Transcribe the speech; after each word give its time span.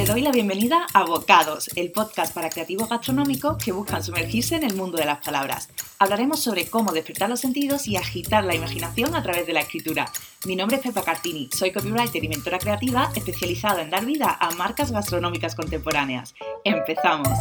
Te 0.00 0.06
doy 0.06 0.22
la 0.22 0.32
bienvenida 0.32 0.86
a 0.94 1.04
Bocados, 1.04 1.68
el 1.76 1.92
podcast 1.92 2.32
para 2.32 2.48
creativos 2.48 2.88
gastronómicos 2.88 3.62
que 3.62 3.70
buscan 3.70 4.02
sumergirse 4.02 4.56
en 4.56 4.64
el 4.64 4.74
mundo 4.74 4.96
de 4.96 5.04
las 5.04 5.22
palabras. 5.22 5.68
Hablaremos 5.98 6.40
sobre 6.40 6.70
cómo 6.70 6.92
despertar 6.92 7.28
los 7.28 7.40
sentidos 7.40 7.86
y 7.86 7.98
agitar 7.98 8.42
la 8.44 8.54
imaginación 8.54 9.14
a 9.14 9.22
través 9.22 9.46
de 9.46 9.52
la 9.52 9.60
escritura. 9.60 10.10
Mi 10.46 10.56
nombre 10.56 10.78
es 10.78 10.82
Pepa 10.82 11.02
Cartini, 11.02 11.50
soy 11.52 11.70
copywriter 11.70 12.24
y 12.24 12.28
mentora 12.28 12.58
creativa 12.58 13.12
especializada 13.14 13.82
en 13.82 13.90
dar 13.90 14.06
vida 14.06 14.38
a 14.40 14.50
marcas 14.52 14.90
gastronómicas 14.90 15.54
contemporáneas. 15.54 16.34
¡Empezamos! 16.64 17.36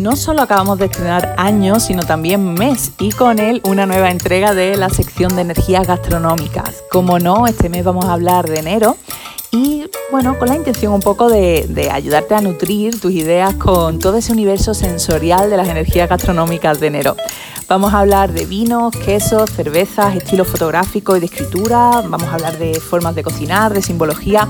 No 0.00 0.16
solo 0.16 0.42
acabamos 0.42 0.78
de 0.78 0.86
estrenar 0.86 1.34
año, 1.36 1.78
sino 1.78 2.02
también 2.02 2.54
mes 2.54 2.92
y 2.98 3.12
con 3.12 3.38
él 3.38 3.60
una 3.64 3.86
nueva 3.86 4.10
entrega 4.10 4.54
de 4.54 4.76
la 4.76 4.88
sección 4.88 5.36
de 5.36 5.42
energías 5.42 5.86
gastronómicas. 5.86 6.82
Como 6.90 7.18
no, 7.18 7.46
este 7.46 7.68
mes 7.68 7.84
vamos 7.84 8.06
a 8.06 8.14
hablar 8.14 8.48
de 8.48 8.60
enero 8.60 8.96
y 9.52 9.84
bueno, 10.10 10.38
con 10.38 10.48
la 10.48 10.56
intención 10.56 10.92
un 10.92 11.00
poco 11.00 11.28
de, 11.28 11.90
ayudarte 11.92 12.34
a 12.34 12.40
nutrir 12.40 12.98
tus 13.00 13.12
ideas 13.12 13.54
con 13.54 13.98
todo 13.98 14.16
ese 14.16 14.32
universo 14.32 14.74
sensorial 14.74 15.50
de 15.50 15.56
las 15.56 15.68
energías 15.68 16.08
gastronómicas 16.08 16.80
de 16.80 16.86
enero. 16.86 17.16
Vamos 17.68 17.92
a 17.92 18.00
hablar 18.00 18.32
de 18.32 18.46
vinos, 18.46 18.94
quesos, 18.96 19.50
cervezas, 19.50 20.16
estilos 20.16 20.48
fotográficos 20.48 21.18
y 21.18 21.20
de 21.20 21.26
escritura, 21.26 22.02
vamos 22.08 22.28
a 22.28 22.34
hablar 22.34 22.58
de 22.58 22.80
formas 22.80 23.14
de 23.14 23.22
cocinar, 23.22 23.74
de 23.74 23.82
simbología, 23.82 24.48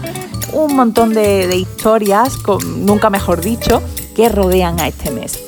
un 0.53 0.77
montón 0.77 1.13
de, 1.13 1.47
de 1.47 1.57
historias, 1.57 2.39
nunca 2.77 3.11
mejor 3.11 3.41
dicho, 3.41 3.83
que 4.15 4.29
rodean 4.29 4.81
a 4.81 4.89
este 4.89 5.11
mes. 5.11 5.39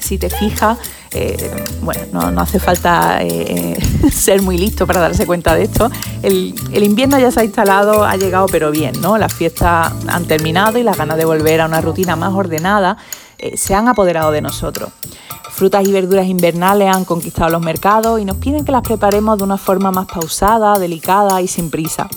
Si 0.00 0.18
te 0.18 0.30
fijas, 0.30 0.78
eh, 1.12 1.64
bueno, 1.82 2.30
no, 2.30 2.40
hace 2.40 2.60
falta 2.60 3.18
eh, 3.22 3.76
ser 4.12 4.42
muy 4.42 4.56
listo 4.58 4.86
para 4.86 5.00
darse 5.00 5.26
cuenta 5.26 5.54
de 5.54 5.64
esto. 5.64 5.90
El, 6.22 6.54
invierno 6.72 7.18
ya 7.18 7.30
se 7.30 7.40
ha 7.40 7.44
instalado, 7.44 8.04
ha 8.04 8.16
llegado, 8.16 8.46
pero 8.46 8.70
bien, 8.70 9.00
¿no? 9.00 9.18
Las 9.18 9.34
fiestas 9.34 9.92
han 10.06 10.24
terminado 10.26 10.78
y 10.78 10.82
las 10.82 10.96
ganas 10.96 11.16
de 11.16 11.24
volver 11.24 11.60
a 11.60 11.66
una 11.66 11.80
rutina 11.80 12.14
más 12.16 12.32
ordenada 12.32 12.96
eh, 13.38 13.56
se 13.56 13.74
han 13.74 13.88
apoderado 13.88 14.30
de 14.30 14.40
nosotros. 14.40 14.90
Frutas 15.50 15.86
y 15.86 15.92
verduras 15.92 16.26
invernales 16.26 16.94
han 16.94 17.04
conquistado 17.04 17.50
los 17.50 17.60
mercados 17.60 18.20
y 18.20 18.24
nos 18.24 18.36
piden 18.36 18.64
que 18.64 18.72
las 18.72 18.82
preparemos 18.82 19.36
de 19.36 19.44
una 19.44 19.58
forma 19.58 19.90
más 19.90 20.06
pausada, 20.06 20.78
delicada 20.78 21.42
y 21.42 21.48
sin 21.48 21.70
prisa. 21.70 22.08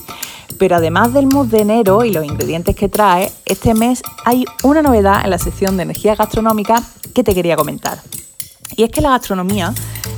Pero 0.58 0.76
además 0.76 1.14
del 1.14 1.28
mood 1.28 1.48
de 1.48 1.62
enero 1.62 2.04
y 2.04 2.12
los 2.12 2.26
ingredientes 2.26 2.76
que 2.76 2.90
trae, 2.90 3.32
este 3.46 3.74
mes 3.74 4.02
hay 4.26 4.46
una 4.64 4.82
novedad 4.82 5.22
en 5.24 5.30
la 5.30 5.38
sección 5.38 5.78
de 5.78 5.84
energía 5.84 6.16
gastronómica 6.16 6.84
que 7.14 7.24
te 7.24 7.34
quería 7.34 7.56
comentar. 7.56 8.00
Y 8.76 8.84
es 8.84 8.92
que 8.92 9.02
la 9.02 9.12
gastronomía 9.12 9.74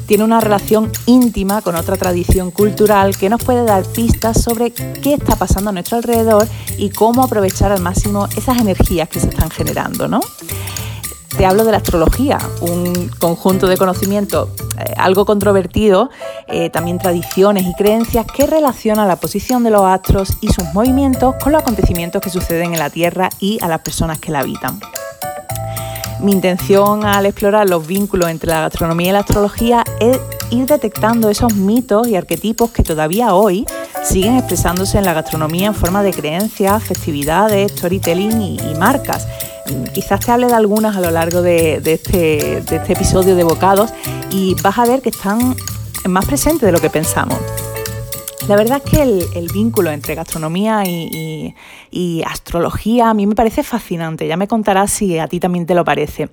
tiene 0.05 0.23
una 0.23 0.39
relación 0.39 0.91
íntima 1.07 1.61
con 1.61 1.75
otra 1.75 1.97
tradición 1.97 2.51
cultural 2.51 3.17
que 3.17 3.29
nos 3.29 3.43
puede 3.43 3.65
dar 3.65 3.83
pistas 3.85 4.41
sobre 4.41 4.71
qué 4.71 5.15
está 5.15 5.35
pasando 5.35 5.71
a 5.71 5.73
nuestro 5.73 5.97
alrededor 5.97 6.47
y 6.77 6.89
cómo 6.89 7.23
aprovechar 7.23 7.71
al 7.71 7.81
máximo 7.81 8.27
esas 8.37 8.59
energías 8.59 9.09
que 9.09 9.19
se 9.19 9.29
están 9.29 9.49
generando, 9.49 10.07
¿no? 10.07 10.21
te 11.37 11.45
hablo 11.45 11.65
de 11.65 11.71
la 11.71 11.77
astrología, 11.77 12.37
un 12.61 13.09
conjunto 13.19 13.67
de 13.67 13.75
conocimientos 13.75 14.49
algo 14.97 15.25
controvertido, 15.25 16.09
eh, 16.47 16.69
también 16.69 16.97
tradiciones 16.97 17.65
y 17.65 17.73
creencias 17.73 18.25
que 18.25 18.47
relacionan 18.47 19.07
la 19.07 19.15
posición 19.15 19.63
de 19.63 19.71
los 19.71 19.83
astros 19.83 20.37
y 20.41 20.47
sus 20.49 20.65
movimientos 20.73 21.35
con 21.41 21.51
los 21.51 21.61
acontecimientos 21.61 22.21
que 22.21 22.29
suceden 22.29 22.73
en 22.73 22.79
la 22.79 22.89
Tierra 22.89 23.29
y 23.39 23.59
a 23.61 23.67
las 23.67 23.81
personas 23.81 24.19
que 24.19 24.31
la 24.31 24.39
habitan. 24.39 24.79
Mi 26.19 26.31
intención 26.31 27.05
al 27.05 27.25
explorar 27.25 27.69
los 27.69 27.85
vínculos 27.85 28.29
entre 28.29 28.49
la 28.49 28.61
gastronomía 28.61 29.09
y 29.09 29.13
la 29.13 29.19
astrología 29.19 29.83
es 29.99 30.19
ir 30.49 30.65
detectando 30.65 31.29
esos 31.29 31.55
mitos 31.55 32.07
y 32.07 32.15
arquetipos 32.15 32.71
que 32.71 32.83
todavía 32.83 33.33
hoy 33.33 33.65
siguen 34.03 34.37
expresándose 34.37 34.97
en 34.97 35.05
la 35.05 35.13
gastronomía 35.13 35.67
en 35.67 35.75
forma 35.75 36.03
de 36.03 36.13
creencias, 36.13 36.83
festividades, 36.83 37.71
storytelling 37.73 38.41
y 38.41 38.75
marcas 38.79 39.27
quizás 39.93 40.19
te 40.19 40.31
hable 40.31 40.47
de 40.47 40.53
algunas 40.53 40.95
a 40.95 41.01
lo 41.01 41.11
largo 41.11 41.41
de, 41.41 41.81
este, 41.85 42.59
este, 42.59 42.93
episodio 42.93 43.35
de 43.35 43.43
Bocados 43.43 43.91
y 44.31 44.55
vas 44.61 44.77
a 44.77 44.85
ver 44.85 45.01
que 45.01 45.09
están 45.09 45.55
más 46.07 46.25
presentes 46.25 46.61
de 46.61 46.71
lo 46.71 46.79
que 46.79 46.89
pensamos. 46.89 47.37
La 48.47 48.55
verdad 48.55 48.79
es 48.85 48.91
que 48.91 49.01
el, 49.01 49.47
vínculo 49.51 49.89
entre 49.89 50.13
gastronomía 50.13 50.83
y, 50.85 51.55
astrología 52.27 53.09
a 53.09 53.13
mí 53.15 53.25
me 53.25 53.33
parece 53.33 53.63
fascinante. 53.63 54.27
Ya 54.27 54.37
me 54.37 54.47
contarás 54.47 54.91
si 54.91 55.17
a 55.17 55.27
ti 55.27 55.39
también 55.39 55.65
te 55.65 55.73
lo 55.73 55.83
parece. 55.83 56.29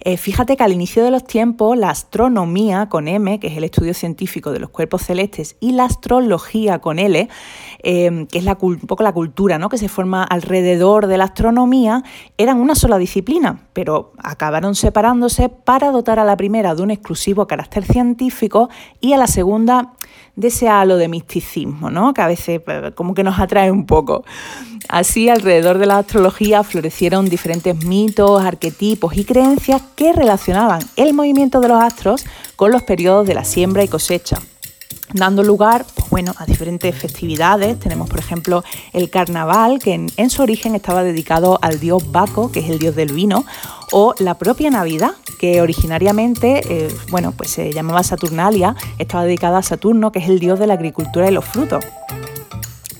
Eh, 0.00 0.18
fíjate 0.18 0.58
que 0.58 0.64
al 0.64 0.72
inicio 0.72 1.02
de 1.02 1.10
los 1.10 1.24
tiempos 1.24 1.78
la 1.78 1.88
astronomía 1.88 2.90
con 2.90 3.08
M, 3.08 3.40
que 3.40 3.46
es 3.46 3.56
el 3.56 3.64
estudio 3.64 3.94
científico 3.94 4.52
de 4.52 4.60
los 4.60 4.68
cuerpos 4.68 5.02
celestes, 5.02 5.56
y 5.58 5.72
la 5.72 5.84
astrología 5.84 6.80
con 6.80 6.98
L, 6.98 7.26
eh, 7.82 8.26
que 8.30 8.38
es 8.38 8.44
la, 8.44 8.58
un 8.60 8.78
poco 8.80 9.02
la 9.02 9.12
cultura 9.12 9.58
¿no? 9.58 9.70
que 9.70 9.78
se 9.78 9.88
forma 9.88 10.24
alrededor 10.24 11.06
de 11.06 11.16
la 11.16 11.24
astronomía, 11.24 12.04
eran 12.36 12.60
una 12.60 12.74
sola 12.74 12.98
disciplina, 12.98 13.66
pero 13.72 14.12
acabaron 14.18 14.74
separándose 14.74 15.48
para 15.48 15.90
dotar 15.90 16.18
a 16.18 16.24
la 16.24 16.36
primera 16.36 16.74
de 16.74 16.82
un 16.82 16.90
exclusivo 16.90 17.46
carácter 17.46 17.84
científico 17.84 18.68
y 19.00 19.14
a 19.14 19.16
la 19.16 19.26
segunda 19.26 19.94
de 20.34 20.48
ese 20.48 20.68
halo 20.68 20.96
de 20.96 21.08
misticismo, 21.08 21.90
¿no? 21.90 22.12
que 22.14 22.22
a 22.22 22.26
veces 22.26 22.60
pues, 22.60 22.92
como 22.94 23.14
que 23.14 23.24
nos 23.24 23.38
atrae 23.38 23.70
un 23.70 23.86
poco. 23.86 24.24
Así, 24.88 25.28
alrededor 25.28 25.78
de 25.78 25.86
la 25.86 25.98
astrología 25.98 26.62
florecieron 26.62 27.28
diferentes 27.28 27.84
mitos, 27.84 28.42
arquetipos 28.42 29.16
y 29.16 29.24
creencias 29.24 29.82
que 29.96 30.12
relacionaban 30.12 30.80
el 30.96 31.14
movimiento 31.14 31.60
de 31.60 31.68
los 31.68 31.82
astros 31.82 32.24
con 32.54 32.70
los 32.70 32.82
periodos 32.82 33.26
de 33.26 33.34
la 33.34 33.44
siembra 33.44 33.82
y 33.82 33.88
cosecha 33.88 34.38
dando 35.12 35.42
lugar 35.42 35.84
pues 35.94 36.10
bueno, 36.10 36.34
a 36.38 36.46
diferentes 36.46 36.94
festividades. 36.94 37.78
Tenemos, 37.78 38.08
por 38.08 38.18
ejemplo, 38.18 38.64
el 38.92 39.10
carnaval, 39.10 39.78
que 39.78 39.94
en, 39.94 40.30
su 40.30 40.42
origen 40.42 40.74
estaba 40.74 41.02
dedicado 41.02 41.58
al 41.62 41.80
dios 41.80 42.10
Baco, 42.10 42.50
que 42.50 42.60
es 42.60 42.70
el 42.70 42.78
dios 42.78 42.94
del 42.96 43.12
vino, 43.12 43.44
o 43.92 44.14
la 44.18 44.34
propia 44.34 44.70
Navidad, 44.70 45.12
que 45.38 45.60
originariamente 45.60 46.60
eh, 46.68 46.94
bueno, 47.08 47.32
pues 47.32 47.50
se 47.50 47.72
llamaba 47.72 48.02
Saturnalia, 48.02 48.74
estaba 48.98 49.24
dedicada 49.24 49.58
a 49.58 49.62
Saturno, 49.62 50.12
que 50.12 50.18
es 50.18 50.28
el 50.28 50.38
dios 50.38 50.58
de 50.58 50.66
la 50.66 50.74
agricultura 50.74 51.28
y 51.28 51.32
los 51.32 51.44
frutos. 51.44 51.84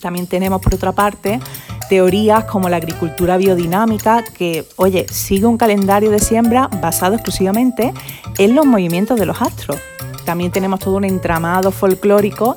También 0.00 0.26
tenemos, 0.26 0.60
por 0.60 0.74
otra 0.74 0.92
parte, 0.92 1.40
teorías 1.88 2.44
como 2.44 2.68
la 2.68 2.76
agricultura 2.76 3.36
biodinámica, 3.36 4.22
que, 4.22 4.66
oye, 4.76 5.06
sigue 5.10 5.46
un 5.46 5.56
calendario 5.56 6.10
de 6.10 6.18
siembra 6.18 6.68
basado 6.80 7.14
exclusivamente 7.14 7.92
en 8.38 8.54
los 8.54 8.66
movimientos 8.66 9.18
de 9.18 9.26
los 9.26 9.40
astros. 9.40 9.78
También 10.24 10.50
tenemos 10.50 10.80
todo 10.80 10.96
un 10.96 11.04
entramado 11.04 11.70
folclórico 11.70 12.56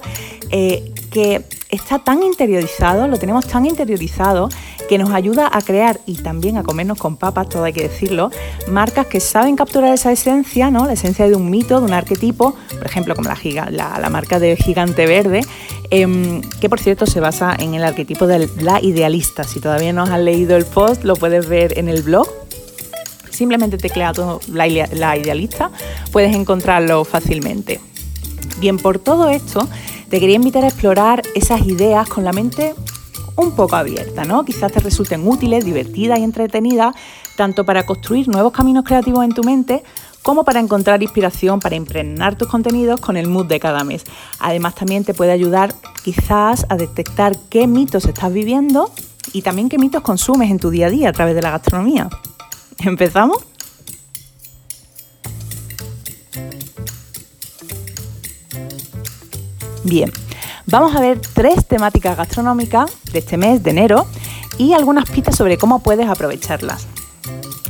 eh, 0.52 0.92
que 1.12 1.46
está 1.70 2.00
tan 2.00 2.24
interiorizado, 2.24 3.08
lo 3.08 3.18
tenemos 3.18 3.48
tan 3.48 3.66
interiorizado, 3.66 4.50
que 4.90 4.98
nos 4.98 5.12
ayuda 5.12 5.48
a 5.54 5.62
crear 5.62 6.00
y 6.08 6.16
también 6.16 6.58
a 6.58 6.64
comernos 6.64 6.98
con 6.98 7.16
papas, 7.16 7.48
todo 7.48 7.64
hay 7.64 7.74
que 7.74 7.84
decirlo, 7.84 8.32
marcas 8.68 9.06
que 9.06 9.20
saben 9.20 9.56
capturar 9.56 9.94
esa 9.94 10.12
esencia, 10.12 10.72
¿no? 10.72 10.88
la 10.88 10.94
esencia 10.94 11.28
de 11.28 11.36
un 11.36 11.52
mito, 11.52 11.80
de 11.80 11.86
un 11.86 11.94
arquetipo, 11.94 12.56
por 12.76 12.88
ejemplo, 12.88 13.16
como 13.16 13.30
la, 13.30 14.10
marca 14.10 14.40
de 14.40 14.58
Gigante 14.58 15.06
Verde, 15.06 15.42
em, 15.92 16.42
que 16.60 16.70
por 16.70 16.80
cierto 16.80 17.06
se 17.06 17.20
basa 17.20 17.56
en 17.60 17.76
el 17.76 17.84
arquetipo 17.84 18.26
de 18.26 18.50
la 18.60 18.82
idealista. 18.82 19.44
Si 19.44 19.60
todavía 19.60 19.94
no 19.94 20.02
has 20.02 20.20
leído 20.20 20.58
el 20.58 20.66
post, 20.66 21.04
lo 21.04 21.16
puedes 21.16 21.48
ver 21.48 21.78
en 21.78 21.88
el 21.88 22.02
blog 22.02 22.28
simplemente 23.30 23.78
tecleando 23.78 24.42
la 24.52 24.68
idealista, 24.68 25.72
puedes 26.12 26.36
encontrarlo 26.36 27.06
fácilmente. 27.06 27.80
Bien, 28.60 28.78
por 28.78 28.98
todo 28.98 29.30
esto, 29.30 29.70
te 30.10 30.20
quería 30.20 30.36
invitar 30.36 30.64
a 30.64 30.68
explorar 30.68 31.22
esas 31.36 31.66
ideas 31.66 32.10
con 32.10 32.26
la 32.26 32.34
mente 32.34 32.74
un 33.40 33.52
poco 33.52 33.76
abierta, 33.76 34.26
¿no? 34.26 34.44
Quizás 34.44 34.72
te 34.72 34.80
resulten 34.80 35.28
útiles, 35.28 35.66
divertidas 35.66 36.20
y 36.20 36.24
entretenidas, 36.24 36.96
tanto 37.36 37.66
para 37.66 37.86
construir 37.86 38.28
nuevos 38.28 38.52
caminos 38.52 38.84
creativos 38.84 39.24
en 39.24 39.34
tu 39.34 39.44
mente, 39.44 39.84
como 40.22 40.44
para 40.44 40.60
encontrar 40.60 41.02
inspiración 41.02 41.60
para 41.60 41.76
impregnar 41.76 42.36
tus 42.36 42.48
contenidos 42.48 43.00
con 43.00 43.16
el 43.16 43.28
mood 43.28 43.46
de 43.46 43.60
cada 43.60 43.84
mes. 43.84 44.04
Además, 44.40 44.76
también 44.76 45.06
te 45.06 45.14
puede 45.14 45.32
ayudar 45.32 45.74
quizás 46.04 46.66
a 46.70 46.76
detectar 46.76 47.38
qué 47.50 47.68
mitos 47.68 48.06
estás 48.06 48.32
viviendo 48.34 48.92
y 49.32 49.42
también 49.42 49.70
qué 49.70 49.78
mitos 49.78 50.02
consumes 50.02 50.52
en 50.52 50.60
tu 50.60 50.70
día 50.70 50.88
a 50.88 50.90
día 50.90 51.10
a 51.10 51.14
través 51.14 51.36
de 51.36 51.42
la 51.42 51.52
gastronomía. 51.52 52.10
¿Empezamos? 52.80 53.38
Bien, 59.84 60.12
vamos 60.70 60.96
a 60.96 61.00
ver 61.00 61.20
tres 61.20 61.66
temáticas 61.66 62.16
gastronómicas 62.16 62.92
de 63.12 63.20
este 63.20 63.38
mes 63.38 63.64
de 63.64 63.72
enero 63.72 64.06
y 64.58 64.74
algunas 64.74 65.10
pistas 65.10 65.36
sobre 65.36 65.58
cómo 65.58 65.80
puedes 65.80 66.08
aprovecharlas. 66.08 66.88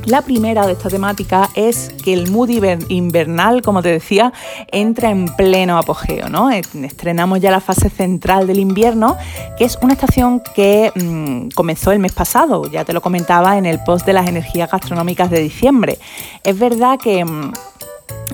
La 0.06 0.22
primera 0.22 0.66
de 0.66 0.74
esta 0.74 0.90
temática 0.90 1.50
es 1.56 1.94
que 2.04 2.14
el 2.14 2.32
mood 2.32 2.50
invernal, 2.88 3.62
como 3.62 3.82
te 3.82 3.90
decía, 3.90 4.34
entra 4.72 5.12
en 5.12 5.28
pleno 5.36 5.78
apogeo. 5.78 6.30
¿no? 6.30 6.50
Estrenamos 6.50 7.42
ya 7.42 7.52
la 7.52 7.60
fase 7.60 7.90
central 7.90 8.48
del 8.48 8.60
invierno, 8.60 9.18
que 9.58 9.66
es 9.66 9.78
una 9.82 9.94
estación 9.94 10.42
que 10.56 10.92
mm, 10.96 11.50
comenzó 11.50 11.92
el 11.92 12.00
mes 12.00 12.14
pasado, 12.14 12.70
ya 12.72 12.86
te 12.86 12.94
lo 12.94 13.02
comentaba 13.02 13.58
en 13.58 13.66
el 13.66 13.84
post 13.84 14.06
de 14.06 14.14
las 14.14 14.28
energías 14.28 14.72
gastronómicas 14.72 15.30
de 15.30 15.42
diciembre. 15.42 16.00
Es 16.44 16.58
verdad 16.58 16.98
que... 16.98 17.24
Mm, 17.24 17.52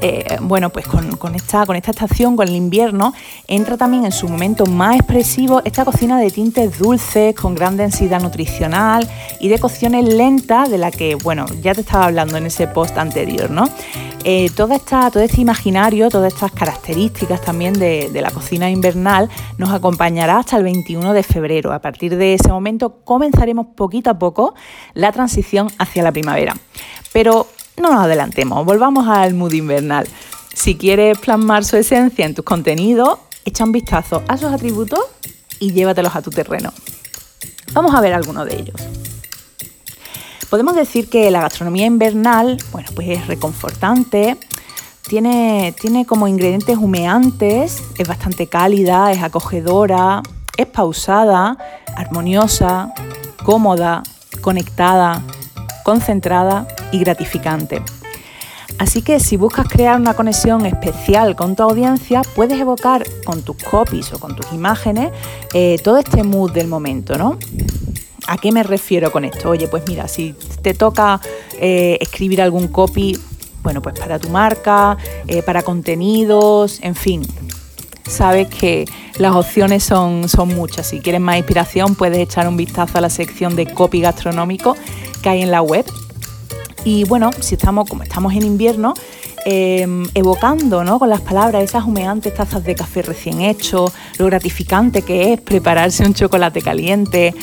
eh, 0.02 0.38
bueno, 0.42 0.70
pues 0.70 0.88
con, 0.88 1.36
esta, 1.36 1.64
estación, 1.64 2.36
con 2.36 2.48
el 2.48 2.56
invierno, 2.56 3.14
entra 3.48 3.78
también 3.78 4.06
en 4.06 4.12
su 4.12 4.28
momento 4.28 4.66
más 4.66 4.96
expresivo 4.96 5.62
esta 5.64 5.86
cocina 5.86 6.20
de 6.20 6.32
tintes 6.32 6.78
dulces, 6.78 7.36
con 7.36 7.56
gran 7.56 7.78
densidad 7.78 8.22
nutricional 8.22 9.10
y 9.40 9.48
de 9.48 9.60
cocciones 9.60 10.14
lentas, 10.14 10.70
de 10.70 10.78
la 10.78 10.92
que, 10.92 11.16
bueno, 11.16 11.46
ya 11.62 11.74
te 11.74 11.82
estaba 11.82 12.06
hablando 12.06 12.38
en 12.38 12.46
ese 12.46 12.68
post 12.68 12.98
anterior, 12.98 13.50
¿no? 13.50 13.70
Eh, 14.28 14.50
todo 14.56 14.74
este 14.74 15.40
imaginario, 15.40 16.10
todas 16.10 16.34
estas 16.34 16.52
características 16.52 17.42
también 17.42 17.74
de, 17.74 18.10
de 18.12 18.22
la 18.22 18.32
cocina 18.32 18.72
invernal 18.72 19.30
nos 19.60 19.70
acompañará 19.70 20.40
hasta 20.40 20.58
el 20.58 20.64
21 20.64 21.14
de 21.14 21.22
febrero. 21.22 21.72
A 21.72 21.80
partir 21.80 22.16
de 22.16 22.34
ese 22.34 22.50
momento 22.50 23.02
comenzaremos 23.04 23.68
poquito 23.76 24.10
a 24.10 24.18
poco 24.18 24.56
la 24.96 25.12
transición 25.12 25.70
hacia 25.78 26.02
la 26.02 26.12
primavera. 26.12 26.56
Pero 27.14 27.48
no 27.78 27.92
nos 27.92 28.04
adelantemos, 28.04 28.66
volvamos 28.66 29.08
al 29.08 29.34
mood 29.34 29.54
invernal. 29.54 30.08
Si 30.54 30.76
quieres 30.76 31.18
plasmar 31.18 31.66
su 31.66 31.76
esencia 31.76 32.26
en 32.26 32.34
tus 32.34 32.46
contenidos, 32.46 33.20
echa 33.44 33.64
un 33.64 33.72
vistazo 33.72 34.24
a 34.28 34.38
sus 34.38 34.52
atributos 34.52 35.00
y 35.60 35.74
llévatelos 35.74 36.16
a 36.16 36.22
tu 36.22 36.30
terreno. 36.30 36.72
Vamos 37.74 37.94
a 37.94 38.02
ver 38.02 38.14
algunos 38.14 38.46
de 38.46 38.56
ellos. 38.56 38.82
Podemos 40.50 40.76
decir 40.76 41.10
que 41.10 41.30
la 41.32 41.42
gastronomía 41.42 41.86
invernal, 41.86 42.58
bueno, 42.72 42.90
pues 42.96 43.10
es 43.10 43.28
reconfortante, 43.28 44.38
tiene, 45.08 45.76
tiene 45.80 46.06
como 46.06 46.28
ingredientes 46.28 46.78
humeantes, 46.78 47.84
es 47.98 48.08
bastante 48.08 48.48
cálida, 48.48 49.12
es 49.12 49.22
acogedora, 49.22 50.24
es 50.56 50.68
pausada, 50.68 51.58
armoniosa, 51.96 52.94
cómoda, 53.44 54.04
conectada, 54.42 55.22
concentrada 55.84 56.68
y 56.92 57.00
gratificante. 57.00 57.82
Así 58.78 59.02
que 59.02 59.20
si 59.20 59.38
buscas 59.38 59.68
crear 59.70 60.00
una 60.00 60.14
conexión 60.16 60.66
especial 60.66 61.36
con 61.36 61.56
tu 61.56 61.64
audiencia, 61.64 62.22
puedes 62.36 62.60
evocar 62.60 63.06
con 63.24 63.42
tus 63.42 63.56
copies 63.58 64.12
o 64.12 64.20
con 64.20 64.36
tus 64.36 64.52
imágenes 64.52 65.12
eh, 65.54 65.78
todo 65.84 65.98
este 65.98 66.24
mood 66.24 66.52
del 66.52 66.68
momento, 66.68 67.18
¿no? 67.18 67.38
¿A 68.28 68.38
qué 68.38 68.52
me 68.52 68.64
refiero 68.64 69.12
con 69.12 69.24
esto? 69.24 69.50
Oye, 69.50 69.68
pues 69.68 69.84
mira, 69.88 70.08
si 70.08 70.36
te 70.62 70.74
toca 70.74 71.22
eh, 71.60 71.98
escribir 72.02 72.42
algún 72.42 72.68
copy, 72.68 73.18
bueno, 73.64 73.82
pues 73.82 73.98
para 73.98 74.20
tu 74.20 74.30
marca, 74.30 74.98
eh, 75.28 75.42
para 75.42 75.62
contenidos, 75.62 76.80
en 76.82 76.96
fin, 76.96 77.26
sabes 78.08 78.48
que 78.48 78.86
las 79.20 79.36
opciones 79.36 79.84
son, 79.84 80.28
son 80.28 80.50
muchas. 80.50 80.88
Si 80.88 81.00
quieres 81.00 81.22
más 81.22 81.38
inspiración, 81.38 81.96
puedes 81.96 82.18
echar 82.18 82.48
un 82.48 82.58
vistazo 82.58 82.98
a 82.98 83.02
la 83.02 83.10
sección 83.10 83.56
de 83.56 83.68
copy 83.68 84.02
gastronómico 84.02 84.76
que 85.22 85.30
hay 85.30 85.42
en 85.44 85.52
la 85.52 85.62
web 85.62 85.86
y 86.86 87.04
bueno, 87.04 87.32
si 87.40 87.56
estamos, 87.56 87.90
como 87.90 88.04
estamos 88.04 88.34
en 88.34 88.44
invierno, 88.44 88.94
em, 89.44 90.08
evocando 90.14 90.84
¿no? 90.84 91.00
con 91.00 91.10
las 91.10 91.22
palabras 91.22 91.64
esas 91.64 91.84
humeantes 91.84 92.34
tazas 92.36 92.64
de 92.64 92.76
café 92.76 93.02
recién 93.02 93.42
hecho, 93.42 93.92
lo 94.20 94.28
gratificante 94.28 95.02
que 95.02 95.34
es 95.34 95.42
prepararse 95.42 96.06
un 96.06 96.14
chocolate 96.14 96.62
caliente, 96.62 97.34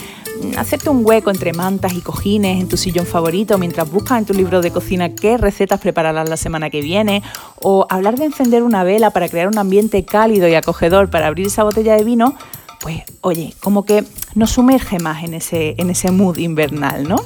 mm, 0.41 0.59
hacerte 0.59 0.91
un 0.91 1.05
hueco 1.05 1.31
entre 1.31 1.53
mantas 1.53 1.93
y 1.93 2.01
cojines 2.01 2.61
en 2.61 2.69
tu 2.69 2.77
sillón 2.77 3.05
favorito 3.05 3.59
mientras 3.59 3.91
buscas 3.91 4.19
en 4.19 4.27
tu 4.27 4.33
libro 4.33 4.63
de 4.63 4.71
cocina 4.71 5.13
qué 5.13 5.37
recetas 5.37 5.81
prepararás 5.81 6.29
la 6.29 6.37
semana 6.37 6.71
que 6.71 6.81
viene, 6.81 7.25
o 7.61 7.85
hablar 7.91 8.17
de 8.17 8.27
encender 8.27 8.63
una 8.63 8.85
vela 8.85 9.11
para 9.11 9.29
crear 9.29 9.49
un 9.49 9.59
ambiente 9.59 10.05
cálido 10.05 10.47
y 10.47 10.55
acogedor 10.55 11.11
para 11.11 11.27
abrir 11.27 11.49
esa 11.49 11.65
botella 11.65 11.97
de 11.97 12.05
vino, 12.05 12.37
pues 12.81 13.03
oye, 13.23 13.55
como 13.61 13.85
que 13.85 14.05
nos 14.37 14.53
sumerge 14.53 15.01
más 15.01 15.25
en 15.25 15.35
ese, 15.35 15.75
en 15.79 15.91
ese 15.91 16.13
mood 16.13 16.39
invernal, 16.39 17.09
¿no? 17.09 17.17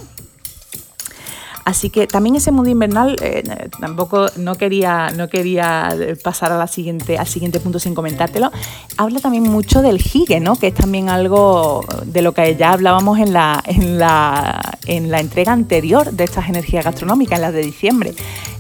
Así 1.67 1.91
que 1.91 2.07
también 2.07 2.37
ese 2.37 2.53
mundo 2.53 2.71
invernal, 2.71 3.17
eh, 3.21 3.43
tampoco 3.81 4.29
no 4.37 4.55
quería, 4.55 5.11
no 5.11 5.29
quería 5.29 5.93
pasar 6.23 6.53
a 6.53 6.59
la 6.59 6.69
siguiente, 6.69 7.19
al 7.19 7.27
siguiente 7.27 7.59
punto 7.59 7.81
sin 7.81 7.93
comentártelo. 7.93 8.53
Habla 8.97 9.19
también 9.19 9.43
mucho 9.43 9.83
del 9.83 9.97
hige, 9.97 10.39
¿no? 10.39 10.55
que 10.55 10.69
es 10.69 10.75
también 10.75 11.09
algo 11.09 11.85
de 12.05 12.23
lo 12.23 12.33
que 12.33 12.55
ya 12.55 12.71
hablábamos 12.71 13.19
en 13.19 13.33
la, 13.33 13.61
en 13.67 13.99
la, 13.99 14.61
en 14.87 15.11
la 15.11 15.19
entrega 15.19 15.53
anterior 15.53 16.13
de 16.13 16.23
estas 16.23 16.49
energías 16.49 16.85
gastronómicas, 16.85 17.39
en 17.39 17.43
las 17.43 17.53
de 17.53 17.63
diciembre. 17.63 18.15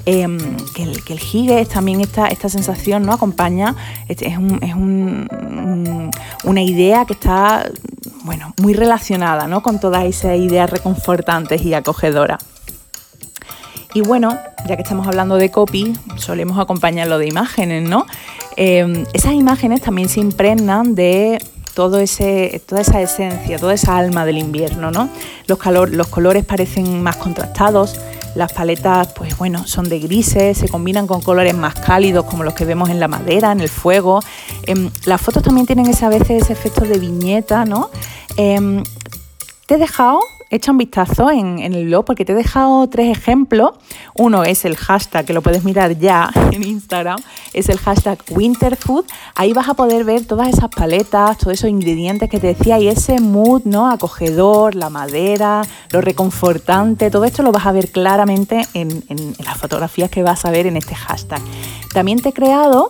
Em, 0.04 0.38
que, 0.74 0.82
el, 0.82 1.04
que 1.04 1.14
es 1.14 1.68
también 1.68 2.00
esta, 2.00 2.26
esta 2.26 2.48
sensación, 2.48 3.04
¿no? 3.04 3.12
Acompaña, 3.12 3.76
es, 4.08 4.20
es, 4.22 4.36
una 6.44 6.62
idea 6.62 7.04
que 7.04 7.12
está 7.12 7.70
bueno, 8.24 8.52
muy 8.60 8.74
relacionada 8.74 9.46
¿no? 9.46 9.62
con 9.62 9.78
todas 9.78 10.04
esas 10.04 10.36
ideas 10.38 10.68
reconfortantes 10.68 11.62
y 11.62 11.72
acogedoras. 11.74 12.55
Y 13.94 14.00
bueno, 14.02 14.36
ya 14.66 14.76
que 14.76 14.82
estamos 14.82 15.06
hablando 15.06 15.36
de 15.36 15.50
copy, 15.50 15.94
solemos 16.16 16.58
acompañarlo 16.58 17.18
de 17.18 17.26
imágenes, 17.28 17.88
¿no? 17.88 18.06
Em, 18.56 19.04
esas 19.12 19.32
imágenes 19.32 19.82
también 19.82 20.08
se 20.08 20.20
impregnan 20.20 20.94
de 20.94 21.38
todo 21.76 21.98
ese, 21.98 22.62
toda 22.66 22.80
esa 22.80 23.02
esencia, 23.02 23.58
toda 23.58 23.74
esa 23.74 23.98
alma 23.98 24.24
del 24.24 24.38
invierno, 24.38 24.90
¿no? 24.90 25.10
Los, 25.46 26.08
colores 26.08 26.44
parecen 26.46 27.02
más 27.02 27.16
contrastados, 27.16 28.00
las 28.34 28.52
paletas, 28.54 29.08
pues 29.08 29.36
bueno, 29.36 29.66
son 29.66 29.90
de 29.90 29.98
grises, 29.98 30.56
se 30.56 30.70
combinan 30.70 31.06
con 31.06 31.20
colores 31.20 31.54
más 31.54 31.74
cálidos 31.74 32.24
como 32.24 32.44
los 32.44 32.54
que 32.54 32.64
vemos 32.64 32.88
en 32.88 32.98
la 32.98 33.08
madera, 33.08 33.52
en 33.52 33.60
el 33.60 33.68
fuego. 33.68 34.20
Em, 34.62 34.90
las 35.04 35.20
fotos 35.20 35.42
también 35.42 35.66
tienen 35.66 35.86
ese, 35.86 36.06
a 36.06 36.08
veces 36.08 36.44
ese 36.44 36.54
efecto 36.54 36.80
de 36.80 36.98
viñeta, 36.98 37.66
¿no? 37.66 37.90
Em, 38.38 38.82
te 39.66 39.74
he 39.74 39.78
dejado 39.78 40.20
echa 40.50 40.70
un 40.70 40.78
vistazo 40.78 41.30
en, 41.30 41.58
el 41.58 41.86
blog 41.86 42.04
porque 42.04 42.24
te 42.24 42.32
he 42.32 42.34
dejado 42.34 42.88
tres 42.88 43.16
ejemplos. 43.16 43.72
Uno 44.14 44.44
es 44.44 44.64
el 44.64 44.76
hashtag, 44.76 45.26
que 45.26 45.32
lo 45.32 45.42
puedes 45.42 45.64
mirar 45.64 45.98
ya 45.98 46.30
en 46.52 46.62
Instagram, 46.62 47.20
es 47.52 47.68
el 47.68 47.78
hashtag 47.78 48.18
Winterfood. 48.30 49.04
Ahí 49.34 49.52
vas 49.52 49.68
a 49.68 49.74
poder 49.74 50.04
ver 50.04 50.24
todas 50.24 50.48
esas 50.48 50.70
paletas, 50.70 51.38
todos 51.38 51.54
esos 51.54 51.70
ingredientes 51.70 52.30
que 52.30 52.38
te 52.38 52.48
decía 52.48 52.78
y 52.78 52.88
ese 52.88 53.20
mood 53.20 53.62
¿no? 53.64 53.90
acogedor, 53.90 54.74
la 54.74 54.90
madera, 54.90 55.62
lo 55.90 56.00
reconfortante, 56.00 57.10
todo 57.10 57.24
esto 57.24 57.42
lo 57.42 57.52
vas 57.52 57.66
a 57.66 57.72
ver 57.72 57.90
claramente 57.90 58.66
en, 58.74 59.04
en 59.08 59.34
las 59.44 59.56
fotografías 59.58 60.10
que 60.10 60.22
vas 60.22 60.44
a 60.44 60.50
ver 60.50 60.66
en 60.66 60.76
este 60.76 60.94
hashtag. 60.94 61.40
También 61.92 62.20
te 62.20 62.30
he 62.30 62.32
creado 62.32 62.88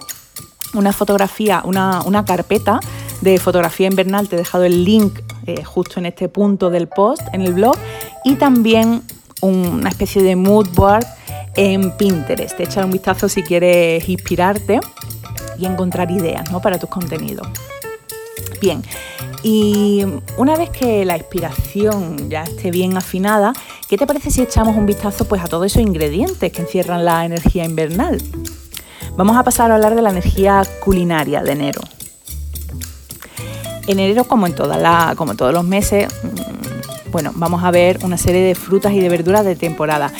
una 0.74 0.92
fotografía, 0.92 1.62
una, 1.64 2.02
una 2.02 2.24
carpeta 2.24 2.80
de 3.20 3.38
fotografía 3.38 3.86
invernal, 3.86 4.28
te 4.28 4.36
he 4.36 4.38
dejado 4.38 4.64
el 4.64 4.84
link 4.84 5.20
eh, 5.46 5.64
justo 5.64 6.00
en 6.00 6.06
este 6.06 6.28
punto 6.28 6.70
del 6.70 6.88
post 6.88 7.22
en 7.32 7.40
el 7.40 7.54
blog 7.54 7.76
y 8.24 8.34
también 8.36 9.02
una 9.40 9.88
especie 9.88 10.22
de 10.22 10.36
mood 10.36 10.68
board 10.74 11.06
en 11.56 11.96
Pinterest. 11.96 12.58
Echar 12.60 12.84
un 12.84 12.90
vistazo 12.90 13.28
si 13.28 13.42
quieres 13.42 14.08
inspirarte 14.08 14.80
y 15.58 15.66
encontrar 15.66 16.10
ideas 16.10 16.50
¿no? 16.50 16.60
para 16.60 16.78
tus 16.78 16.90
contenidos. 16.90 17.46
Bien, 18.60 18.82
y 19.42 20.04
una 20.38 20.56
vez 20.56 20.70
que 20.70 21.04
la 21.04 21.16
inspiración 21.16 22.30
ya 22.30 22.44
esté 22.44 22.70
bien 22.70 22.96
afinada, 22.96 23.52
¿qué 23.88 23.96
te 23.96 24.06
parece 24.06 24.30
si 24.30 24.42
echamos 24.42 24.76
un 24.76 24.86
vistazo 24.86 25.26
pues, 25.26 25.42
a 25.42 25.46
todos 25.46 25.66
esos 25.66 25.82
ingredientes 25.82 26.52
que 26.52 26.62
encierran 26.62 27.04
la 27.04 27.24
energía 27.24 27.64
invernal? 27.64 28.20
Vamos 29.16 29.36
a 29.36 29.44
pasar 29.44 29.70
a 29.70 29.76
hablar 29.76 29.94
de 29.94 30.02
la 30.02 30.10
energía 30.10 30.62
culinaria 30.80 31.42
de 31.42 31.52
enero. 31.52 31.80
En 33.86 34.00
enero, 34.00 34.24
como 34.24 34.46
en, 34.46 34.54
toda 34.54 34.76
la, 34.76 35.14
como 35.16 35.34
todos 35.34 35.52
los 35.52 35.64
meses, 35.64 36.08
mm, 36.22 37.10
bueno, 37.10 37.32
vamos 37.34 37.62
a 37.64 37.70
ver 37.70 37.98
una 38.02 38.18
serie 38.18 38.42
de 38.42 38.54
frutas 38.54 38.92
y 38.92 39.00
de 39.00 39.08
verduras 39.08 39.44
de 39.44 39.56
temporada. 39.56 40.12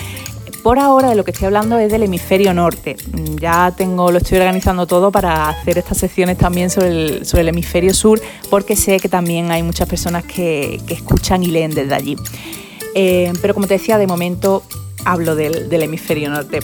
Por 0.63 0.79
ahora 0.79 1.11
de 1.11 1.15
lo 1.15 1.25
que 1.25 1.31
estoy 1.31 1.47
hablando 1.47 1.79
es 1.79 1.93
del 1.93 2.03
hemisferio 2.03 2.55
norte. 2.55 2.97
Mm, 3.13 3.37
ya 3.37 3.73
tengo, 3.77 4.11
lo 4.11 4.19
estoy 4.19 4.39
organizando 4.39 4.87
todo 4.87 5.13
para 5.13 5.49
hacer 5.49 5.79
estas 5.79 5.99
secciones 5.99 6.39
también 6.39 6.71
sobre 6.71 6.89
el, 6.89 7.27
sobre 7.27 7.43
el 7.43 7.49
hemisferio 7.49 7.95
sur, 7.95 8.21
porque 8.51 8.77
sé 8.77 8.99
que 8.99 9.09
también 9.09 9.51
hay 9.51 9.63
muchas 9.63 9.89
personas 9.89 10.25
que, 10.25 10.81
escuchan 10.89 11.43
y 11.43 11.49
leen 11.49 11.73
desde 11.73 11.95
allí. 11.95 12.17
Eh, 12.95 13.33
pero 13.41 13.55
como 13.55 13.67
te 13.67 13.75
decía, 13.75 13.99
de 13.99 14.07
momento 14.07 14.63
hablo 15.05 15.37
del, 15.37 15.69
del 15.69 15.83
hemisferio 15.83 16.31
norte. 16.31 16.61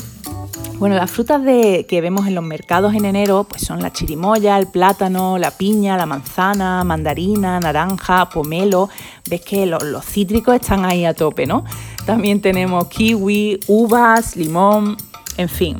Bueno, 0.83 0.97
las 0.97 1.12
frutas 1.12 1.41
que 1.43 2.01
vemos 2.03 2.27
en 2.27 2.35
los 2.35 2.43
mercados 2.43 2.93
en 2.95 3.05
enero 3.05 3.47
pues 3.49 3.62
son 3.62 3.81
la 3.81 3.93
chirimoya, 3.93 4.59
el 4.59 4.67
plátano, 4.67 5.39
la 5.39 5.53
piña, 5.53 5.97
la 5.97 6.07
manzana, 6.07 6.83
mandarina, 6.83 7.61
naranja, 7.61 8.29
pomelo. 8.29 8.89
Ves 9.31 9.43
que 9.43 9.65
los, 9.65 9.81
los 9.85 10.05
cítricos 10.05 10.57
están 10.57 10.85
ahí 10.85 11.05
a 11.05 11.15
tope, 11.15 11.47
¿no? 11.47 11.65
También 12.05 12.41
tenemos 12.41 12.89
kiwi, 12.89 13.61
uvas, 13.69 14.35
limón, 14.35 14.97
en 15.37 15.49
fin. 15.49 15.79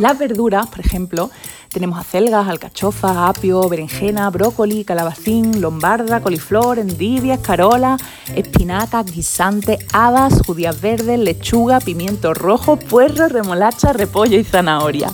Las 0.00 0.18
verduras, 0.18 0.66
por 0.66 0.80
ejemplo, 0.80 1.30
tenemos 1.76 1.98
acelgas, 1.98 2.48
alcachofas, 2.48 3.14
apio, 3.14 3.68
berenjena, 3.68 4.30
brócoli, 4.30 4.82
calabacín, 4.82 5.60
lombarda, 5.60 6.22
coliflor, 6.22 6.78
endivia, 6.78 7.34
escarola, 7.34 7.98
espinacas, 8.34 9.04
guisante, 9.04 9.78
habas, 9.92 10.40
judías 10.46 10.80
verdes, 10.80 11.18
lechuga, 11.18 11.80
pimiento 11.80 12.32
rojo, 12.32 12.78
puerro, 12.78 13.28
remolacha, 13.28 13.92
repollo 13.92 14.38
y 14.38 14.44
zanahoria. 14.44 15.12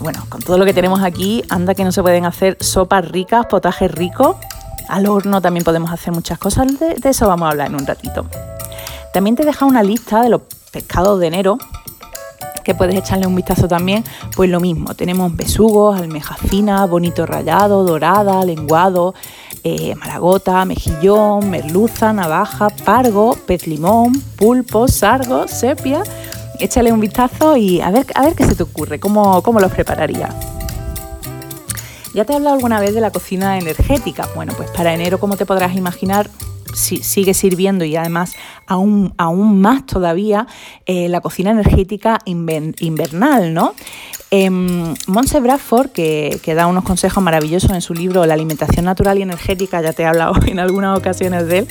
Bueno, 0.00 0.26
con 0.28 0.42
todo 0.42 0.58
lo 0.58 0.64
que 0.64 0.74
tenemos 0.74 1.00
aquí, 1.04 1.44
anda 1.48 1.76
que 1.76 1.84
no 1.84 1.92
se 1.92 2.02
pueden 2.02 2.24
hacer 2.24 2.56
sopas 2.58 3.08
ricas, 3.08 3.46
potajes 3.46 3.88
ricos. 3.88 4.34
Al 4.88 5.06
horno 5.06 5.40
también 5.40 5.62
podemos 5.62 5.92
hacer 5.92 6.12
muchas 6.12 6.40
cosas, 6.40 6.76
de, 6.80 6.96
eso 7.04 7.28
vamos 7.28 7.46
a 7.46 7.50
hablar 7.52 7.68
en 7.68 7.76
un 7.76 7.86
ratito. 7.86 8.26
También 9.12 9.36
te 9.36 9.44
deja 9.44 9.64
una 9.64 9.84
lista 9.84 10.22
de 10.22 10.28
los 10.28 10.42
pescados 10.72 11.20
de 11.20 11.28
enero 11.28 11.56
que 12.66 12.74
puedes 12.74 12.96
echarle 12.96 13.28
un 13.28 13.36
vistazo 13.36 13.68
también, 13.68 14.02
pues 14.34 14.50
lo 14.50 14.58
mismo, 14.58 14.92
tenemos 14.96 15.34
besugos, 15.36 15.98
almeja 16.00 16.34
fina, 16.34 16.84
bonito 16.86 17.24
rallado, 17.24 17.84
dorada, 17.84 18.44
lenguado, 18.44 19.14
eh, 19.62 19.94
maragota, 19.94 20.64
mejillón, 20.64 21.48
merluza, 21.48 22.12
navaja, 22.12 22.68
pargo, 22.84 23.38
pez 23.46 23.68
limón, 23.68 24.20
pulpo, 24.36 24.88
sargo, 24.88 25.46
sepia. 25.46 26.02
Échale 26.58 26.90
un 26.90 26.98
vistazo 26.98 27.56
y 27.56 27.80
a 27.80 27.90
ver, 27.92 28.06
a 28.16 28.24
ver 28.24 28.34
qué 28.34 28.44
se 28.44 28.56
te 28.56 28.64
ocurre, 28.64 28.98
cómo, 28.98 29.42
cómo 29.42 29.60
los 29.60 29.70
prepararía. 29.70 30.28
Ya 32.14 32.24
te 32.24 32.32
he 32.32 32.36
hablado 32.36 32.56
alguna 32.56 32.80
vez 32.80 32.94
de 32.94 33.00
la 33.00 33.12
cocina 33.12 33.58
energética. 33.58 34.28
Bueno, 34.34 34.54
pues 34.56 34.70
para 34.70 34.92
enero, 34.92 35.20
como 35.20 35.36
te 35.36 35.46
podrás 35.46 35.76
imaginar, 35.76 36.30
sigue 36.76 37.34
sirviendo 37.34 37.84
y 37.84 37.96
además 37.96 38.34
aún, 38.66 39.14
aún 39.16 39.60
más 39.60 39.86
todavía 39.86 40.46
eh, 40.84 41.08
la 41.08 41.20
cocina 41.20 41.50
energética 41.50 42.18
invernal, 42.24 43.54
¿no? 43.54 43.74
Eh, 44.32 44.50
Monse 44.50 45.38
Bradford, 45.40 45.90
que, 45.90 46.52
da 46.56 46.66
unos 46.66 46.82
consejos 46.84 47.22
maravillosos 47.22 47.70
en 47.70 47.80
su 47.80 47.94
libro 47.94 48.26
La 48.26 48.34
alimentación 48.34 48.84
natural 48.84 49.18
y 49.18 49.22
energética, 49.22 49.80
ya 49.80 49.92
te 49.92 50.02
he 50.02 50.06
hablado 50.06 50.34
en 50.46 50.58
algunas 50.58 50.98
ocasiones 50.98 51.46
de 51.46 51.58
él, 51.58 51.68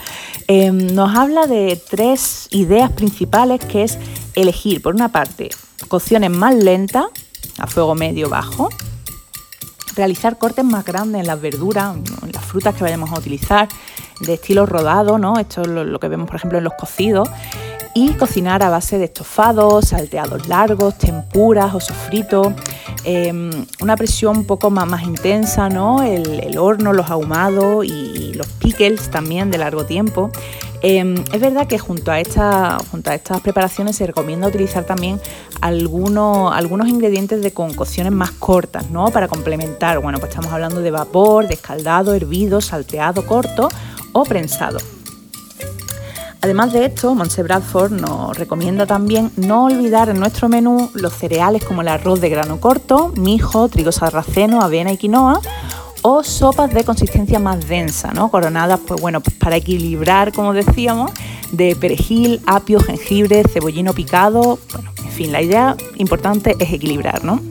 em, 0.47 0.87
nos 0.93 1.15
habla 1.15 1.47
de 1.47 1.79
tres 1.89 2.47
ideas 2.51 2.91
principales 2.91 3.59
que 3.63 3.83
es 3.83 3.99
elegir, 4.35 4.81
por 4.81 4.95
una 4.95 5.09
parte, 5.09 5.49
cocciones 5.89 6.31
más 6.31 6.55
lentas, 6.55 7.05
a 7.57 7.67
fuego 7.67 7.93
medio 7.93 8.29
bajo, 8.29 8.69
realizar 9.95 10.37
cortes 10.37 10.63
más 10.63 10.85
grandes 10.85 11.21
en 11.21 11.27
las 11.27 11.41
verduras, 11.41 11.95
en 11.95 12.31
las 12.31 12.43
frutas 12.43 12.75
que 12.75 12.83
vayamos 12.83 13.11
a 13.11 13.19
utilizar, 13.19 13.67
de 14.19 14.33
estilo 14.35 14.65
rodado, 14.65 15.17
¿no? 15.17 15.39
Esto 15.39 15.61
es 15.61 15.67
lo, 15.67 15.99
que 15.99 16.07
vemos, 16.07 16.27
por 16.27 16.37
ejemplo, 16.37 16.57
en 16.57 16.63
los 16.63 16.73
cocidos. 16.73 17.29
Y 17.93 18.11
cocinar 18.13 18.61
a 18.61 18.69
base 18.69 18.97
de 18.97 19.05
estofados, 19.05 19.89
salteados 19.89 20.49
largos, 20.49 20.97
tempuras 20.97 21.73
o 21.73 21.79
sofritos. 21.79 22.47
Em, 23.05 23.65
una 23.79 23.95
presión 23.95 24.39
un 24.39 24.45
poco 24.45 24.69
más, 24.69 25.03
intensa, 25.03 25.69
¿no? 25.69 26.03
El, 26.03 26.57
horno, 26.57 26.91
los 26.91 27.09
ahumados 27.09 27.85
y 27.85 28.33
los 28.33 28.47
pickles 28.47 29.09
también 29.09 29.49
de 29.49 29.57
largo 29.59 29.85
tiempo. 29.85 30.29
Em, 30.81 31.15
es 31.31 31.39
verdad 31.39 31.67
que 31.67 31.79
junto 31.79 32.11
a, 32.11 32.77
junto 32.91 33.09
a 33.09 33.15
estas 33.15 33.41
preparaciones 33.41 33.95
se 33.95 34.05
recomienda 34.05 34.47
utilizar 34.47 34.83
también 34.83 35.19
algunos, 35.61 36.53
algunos 36.53 36.89
ingredientes 36.89 37.41
de 37.41 37.53
concocciones 37.53 38.11
más 38.11 38.31
cortas, 38.31 38.89
¿no? 38.91 39.09
Para 39.09 39.27
complementar. 39.27 39.99
Bueno, 39.99 40.19
pues 40.19 40.31
estamos 40.31 40.51
hablando 40.51 40.81
de 40.81 40.91
vapor, 40.91 41.47
de 41.47 41.53
escaldado, 41.53 42.13
hervido, 42.13 42.59
salteado 42.59 43.25
corto 43.25 43.69
o 44.15 44.23
prensado. 44.23 44.79
Además 46.41 46.71
de 46.71 46.85
esto, 46.85 47.13
Monse 47.15 47.43
Bradford 47.43 47.91
nos 47.91 48.37
recomienda 48.37 48.85
también 48.85 49.31
no 49.35 49.65
olvidar 49.65 50.09
en 50.09 50.19
nuestro 50.19 50.47
menú 50.47 50.89
los 50.93 51.13
cereales 51.13 51.65
como 51.65 51.81
el 51.81 51.89
arroz 51.89 52.21
de 52.21 52.29
grano 52.29 52.59
corto, 52.61 53.11
mijo, 53.17 53.67
trigo 53.67 53.91
sarraceno, 53.91 54.61
avena 54.61 54.93
y 54.93 54.97
quinoa 54.97 55.41
o 56.01 56.23
sopas 56.23 56.71
de 56.73 56.83
consistencia 56.83 57.39
más 57.39 57.67
densa, 57.67 58.13
¿no? 58.13 58.29
Coronadas, 58.29 58.79
pues 58.87 59.01
bueno, 59.01 59.21
pues 59.21 59.35
para 59.35 59.57
equilibrar, 59.57 60.31
como 60.31 60.53
decíamos, 60.53 61.11
de 61.51 61.75
perejil, 61.75 62.41
apio, 62.45 62.79
jengibre, 62.79 63.43
cebollino 63.51 63.93
picado. 63.93 64.59
Bueno, 64.71 64.91
en 65.03 65.11
fin, 65.11 65.31
la 65.31 65.41
idea 65.41 65.75
importante 65.97 66.55
es 66.59 66.71
equilibrar, 66.71 67.23
¿no? 67.25 67.41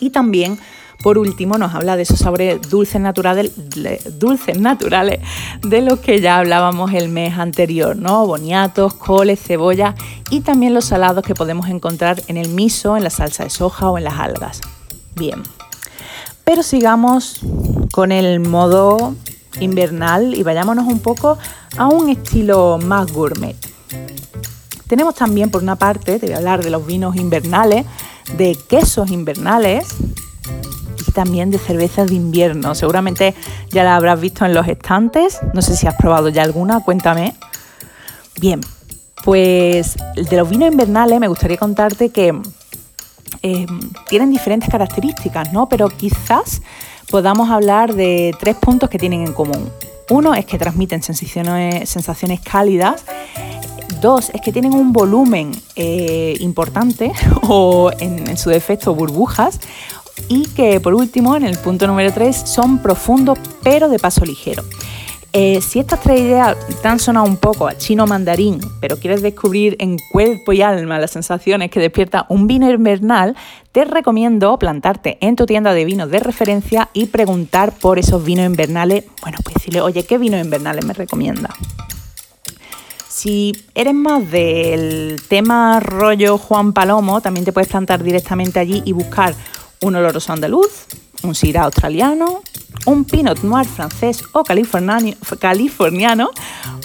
Y 0.00 0.10
también, 0.10 0.58
por 1.02 1.16
último, 1.16 1.56
nos 1.56 1.74
habla 1.74 1.96
de 1.96 2.02
esos 2.02 2.18
sabores 2.18 2.60
dulces 2.68 3.00
naturales, 3.00 3.52
dulces 4.18 4.60
naturales 4.60 5.20
de 5.62 5.80
los 5.80 6.00
que 6.00 6.20
ya 6.20 6.38
hablábamos 6.38 6.92
el 6.92 7.08
mes 7.08 7.38
anterior, 7.38 7.96
¿no? 7.96 8.26
Boniatos, 8.26 8.94
coles, 8.94 9.40
cebolla 9.40 9.94
y 10.28 10.40
también 10.40 10.74
los 10.74 10.84
salados 10.84 11.24
que 11.24 11.34
podemos 11.34 11.68
encontrar 11.68 12.22
en 12.28 12.36
el 12.36 12.50
miso, 12.50 12.96
en 12.96 13.04
la 13.04 13.10
salsa 13.10 13.44
de 13.44 13.50
soja 13.50 13.88
o 13.88 13.96
en 13.96 14.04
las 14.04 14.18
algas. 14.18 14.60
Bien. 15.16 15.42
Pero 16.44 16.62
sigamos 16.62 17.40
con 17.92 18.12
el 18.12 18.40
modo 18.40 19.14
invernal 19.58 20.34
y 20.34 20.42
vayámonos 20.42 20.86
un 20.86 21.00
poco 21.00 21.38
a 21.78 21.86
un 21.86 22.10
estilo 22.10 22.78
más 22.78 23.10
gourmet. 23.10 23.56
Tenemos 24.86 25.14
también, 25.14 25.50
por 25.50 25.62
una 25.62 25.76
parte, 25.76 26.18
te 26.18 26.26
voy 26.26 26.34
a 26.34 26.38
hablar 26.38 26.62
de 26.62 26.70
los 26.70 26.84
vinos 26.84 27.16
invernales, 27.16 27.86
de 28.36 28.58
quesos 28.68 29.10
invernales 29.10 29.94
también 31.12 31.50
de 31.50 31.58
cervezas 31.58 32.08
de 32.08 32.14
invierno. 32.14 32.74
Seguramente 32.74 33.34
ya 33.70 33.84
la 33.84 33.96
habrás 33.96 34.20
visto 34.20 34.44
en 34.44 34.54
los 34.54 34.66
estantes. 34.68 35.40
No 35.54 35.62
sé 35.62 35.76
si 35.76 35.86
has 35.86 35.94
probado 35.96 36.28
ya 36.28 36.42
alguna, 36.42 36.80
cuéntame. 36.80 37.34
Bien, 38.40 38.60
pues 39.24 39.96
de 40.16 40.36
los 40.36 40.48
vinos 40.48 40.70
invernales 40.70 41.20
me 41.20 41.28
gustaría 41.28 41.56
contarte 41.56 42.10
que 42.10 42.34
eh, 43.42 43.66
tienen 44.08 44.30
diferentes 44.30 44.68
características, 44.68 45.52
¿no? 45.52 45.68
Pero 45.68 45.88
quizás 45.88 46.62
podamos 47.10 47.50
hablar 47.50 47.94
de 47.94 48.34
tres 48.38 48.56
puntos 48.56 48.88
que 48.90 48.98
tienen 48.98 49.26
en 49.26 49.32
común. 49.32 49.70
Uno 50.10 50.34
es 50.34 50.44
que 50.44 50.58
transmiten 50.58 51.02
sensaciones, 51.02 51.88
sensaciones 51.88 52.40
cálidas. 52.40 53.04
Dos 54.00 54.30
es 54.30 54.40
que 54.40 54.52
tienen 54.52 54.74
un 54.74 54.92
volumen 54.92 55.52
eh, 55.76 56.34
importante 56.40 57.12
o 57.42 57.90
en 57.98 58.36
su 58.36 58.50
defecto 58.50 58.94
burbujas. 58.94 59.60
Y 60.30 60.44
que 60.44 60.78
por 60.78 60.94
último, 60.94 61.34
en 61.34 61.44
el 61.44 61.58
punto 61.58 61.88
número 61.88 62.12
tres, 62.12 62.36
son 62.36 62.78
profundos 62.78 63.36
pero 63.64 63.88
de 63.88 63.98
paso 63.98 64.24
ligero. 64.24 64.62
Eh, 65.32 65.60
si 65.60 65.80
estas 65.80 66.00
tres 66.00 66.20
ideas 66.20 66.56
te 66.80 66.88
han 66.88 67.00
sonado 67.00 67.26
un 67.26 67.36
poco 67.36 67.66
a 67.66 67.76
chino 67.76 68.06
mandarín, 68.06 68.60
pero 68.80 68.96
quieres 68.96 69.22
descubrir 69.22 69.76
en 69.80 69.96
cuerpo 70.12 70.52
y 70.52 70.62
alma 70.62 71.00
las 71.00 71.10
sensaciones 71.10 71.70
que 71.70 71.80
despierta 71.80 72.26
un 72.28 72.46
vino 72.46 72.70
invernal, 72.70 73.36
te 73.72 73.84
recomiendo 73.84 74.56
plantarte 74.56 75.18
en 75.20 75.34
tu 75.34 75.46
tienda 75.46 75.74
de 75.74 75.84
vinos 75.84 76.10
de 76.10 76.20
referencia 76.20 76.88
y 76.92 77.06
preguntar 77.06 77.72
por 77.72 77.98
esos 77.98 78.24
vinos 78.24 78.46
invernales. 78.46 79.06
Bueno, 79.22 79.38
pues 79.42 79.54
decirle, 79.54 79.80
oye, 79.80 80.04
¿qué 80.04 80.16
vinos 80.16 80.44
invernales 80.44 80.84
me 80.84 80.94
recomienda? 80.94 81.50
Si 83.08 83.52
eres 83.74 83.94
más 83.94 84.30
del 84.30 85.20
tema 85.28 85.80
rollo 85.80 86.38
Juan 86.38 86.72
Palomo, 86.72 87.20
también 87.20 87.44
te 87.44 87.52
puedes 87.52 87.68
plantar 87.68 88.02
directamente 88.02 88.60
allí 88.60 88.82
y 88.84 88.92
buscar 88.92 89.34
un 89.82 89.96
oloroso 89.96 90.32
andaluz, 90.32 90.86
un 91.22 91.34
syrah 91.34 91.64
australiano, 91.64 92.42
un 92.86 93.04
Pinot 93.04 93.42
Noir 93.42 93.66
francés 93.66 94.22
o 94.32 94.42
californiano, 94.42 96.30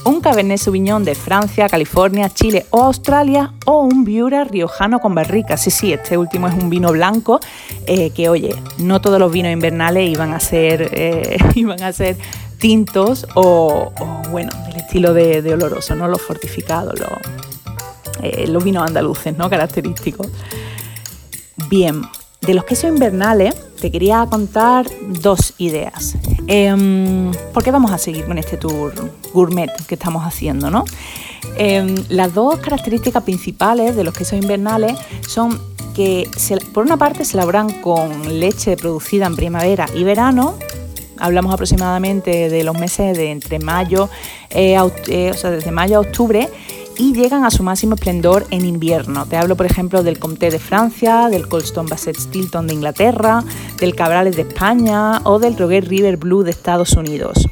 un 0.06 0.22
Cabernet 0.22 0.58
Sauvignon 0.58 1.04
de 1.04 1.16
Francia, 1.16 1.68
California, 1.68 2.30
Chile 2.30 2.66
o 2.70 2.84
Australia 2.84 3.54
o 3.66 3.82
un 3.82 4.04
Viura 4.06 4.44
riojano 4.44 5.00
con 5.00 5.16
barrica. 5.16 5.58
Sí, 5.58 5.72
sí, 5.72 5.94
este 5.94 6.18
último 6.18 6.48
es 6.48 6.54
un 6.54 6.70
vino 6.70 6.92
blanco 6.92 7.40
eh, 7.86 8.12
que, 8.12 8.30
oye, 8.30 8.56
no 8.78 9.02
todos 9.02 9.20
los 9.20 9.32
vinos 9.32 9.52
invernales 9.52 10.10
iban 10.10 10.34
a 10.34 10.40
ser, 10.40 10.90
eh, 10.94 11.38
iban 11.56 11.82
a 11.84 11.92
ser 11.92 12.18
tintos 12.60 13.28
o, 13.36 13.92
bueno, 14.32 14.52
del 14.68 14.78
estilo 14.78 15.14
de, 15.14 15.54
oloroso, 15.54 15.96
¿no? 15.96 16.08
Los 16.08 16.22
fortificados, 16.22 16.98
los, 17.00 17.10
eh, 18.22 18.48
los 18.48 18.64
vinos 18.64 18.88
andaluces, 18.88 19.38
¿no? 19.38 19.50
Característicos. 19.50 20.28
Bien, 21.70 22.02
de 22.46 22.54
los 22.54 22.64
quesos 22.66 22.90
invernales 22.90 23.56
te 23.80 23.92
quería 23.92 24.26
contar 24.30 24.86
dos 25.08 25.54
ideas. 25.58 26.16
Em, 26.48 27.32
¿Por 27.54 27.64
qué 27.64 27.72
vamos 27.72 27.92
a 27.92 27.98
seguir 27.98 28.26
con 28.26 28.38
este 28.38 28.58
tour 28.58 28.94
gourmet 29.34 29.72
que 29.88 29.96
estamos 29.96 30.24
haciendo? 30.24 30.70
¿no? 30.70 30.86
Em, 31.58 31.96
las 32.10 32.34
dos 32.34 32.60
características 32.60 33.24
principales 33.24 33.96
de 33.96 34.04
los 34.04 34.14
quesos 34.14 34.40
invernales 34.40 34.98
son 35.28 35.60
que 35.96 36.30
por 36.74 36.86
una 36.86 36.98
parte 36.98 37.24
se 37.24 37.38
elaboran 37.38 37.70
con 37.82 38.40
leche 38.40 38.76
producida 38.76 39.28
en 39.28 39.36
primavera 39.36 39.88
y 39.96 40.04
verano, 40.04 40.56
hablamos 41.18 41.54
aproximadamente 41.54 42.50
de 42.50 42.64
los 42.66 42.78
meses 42.78 43.18
de 43.18 43.32
entre 43.32 43.60
mayo, 43.60 44.10
eh, 44.50 44.78
eh, 45.08 45.32
o 45.32 45.38
sea, 45.38 45.52
desde 45.52 45.72
mayo 45.72 45.98
a 45.98 46.00
octubre, 46.02 46.50
y 46.98 47.14
llegan 47.14 47.46
a 47.46 47.52
su 47.52 47.64
máximo 47.64 47.96
esplendor 47.96 48.46
en 48.52 48.66
invierno. 48.66 49.26
Te 49.26 49.38
hablo, 49.38 49.56
por 49.56 49.66
ejemplo, 49.66 50.04
del 50.04 50.20
Comté 50.20 50.50
de 50.50 50.60
Francia, 50.60 51.30
del 51.30 51.48
Colston 51.48 51.88
Basset 51.88 52.18
Stilton 52.18 52.68
de 52.68 52.74
Inglaterra, 52.74 53.44
del 53.80 53.96
Cabrales 53.96 54.36
de 54.36 54.44
España 54.44 55.22
o 55.24 55.40
del 55.40 55.58
Roger 55.58 55.88
River 55.88 56.18
Blue 56.18 56.44
de 56.44 56.52
Estados 56.52 56.94
Unidos. 56.94 57.48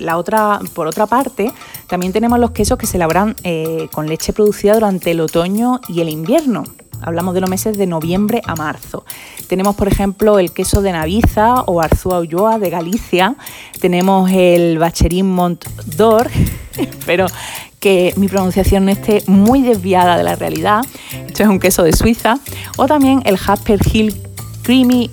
la 0.00 0.16
otra, 0.16 0.58
por 0.74 0.86
otra 0.86 1.06
parte, 1.06 1.52
también 1.86 2.12
tenemos 2.12 2.38
los 2.38 2.50
quesos 2.50 2.76
que 2.76 2.86
se 2.86 2.96
elaboran 2.96 3.36
eh, 3.44 3.88
con 3.92 4.08
leche 4.08 4.32
producida 4.32 4.74
durante 4.74 5.12
el 5.12 5.20
otoño 5.20 5.80
y 5.88 6.00
el 6.00 6.08
invierno. 6.08 6.64
Hablamos 7.04 7.34
de 7.34 7.42
los 7.42 7.50
meses 7.50 7.76
de 7.76 7.86
noviembre 7.86 8.40
a 8.46 8.56
marzo. 8.56 9.04
Tenemos, 9.46 9.76
por 9.76 9.88
ejemplo, 9.88 10.38
el 10.38 10.52
queso 10.52 10.80
de 10.80 10.92
Naviza 10.92 11.62
o 11.66 11.82
Arzúa 11.82 12.20
Ulloa 12.20 12.58
de 12.58 12.70
Galicia. 12.70 13.36
Tenemos 13.78 14.30
el 14.32 14.78
Bacherín 14.78 15.30
Mont 15.30 15.66
d'Or, 15.84 16.30
espero 16.78 17.26
que 17.80 18.14
mi 18.16 18.28
pronunciación 18.28 18.86
no 18.86 18.92
esté 18.92 19.22
muy 19.26 19.60
desviada 19.60 20.16
de 20.16 20.24
la 20.24 20.34
realidad. 20.34 20.82
Esto 21.26 21.42
es 21.42 21.48
un 21.50 21.60
queso 21.60 21.82
de 21.82 21.92
Suiza. 21.92 22.38
O 22.78 22.86
también 22.86 23.20
el 23.26 23.36
Jasper 23.36 23.80
Hill 23.92 24.14
Creamy 24.62 25.10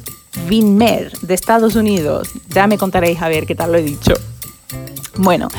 Vinmer 0.47 1.11
de 1.19 1.33
Estados 1.33 1.75
Unidos. 1.75 2.29
Ya 2.47 2.67
me 2.67 2.77
contaréis 2.77 3.21
a 3.21 3.27
ver 3.27 3.45
qué 3.45 3.55
tal 3.55 3.73
lo 3.73 3.77
he 3.77 3.83
dicho. 3.83 4.13
Bueno, 5.17 5.49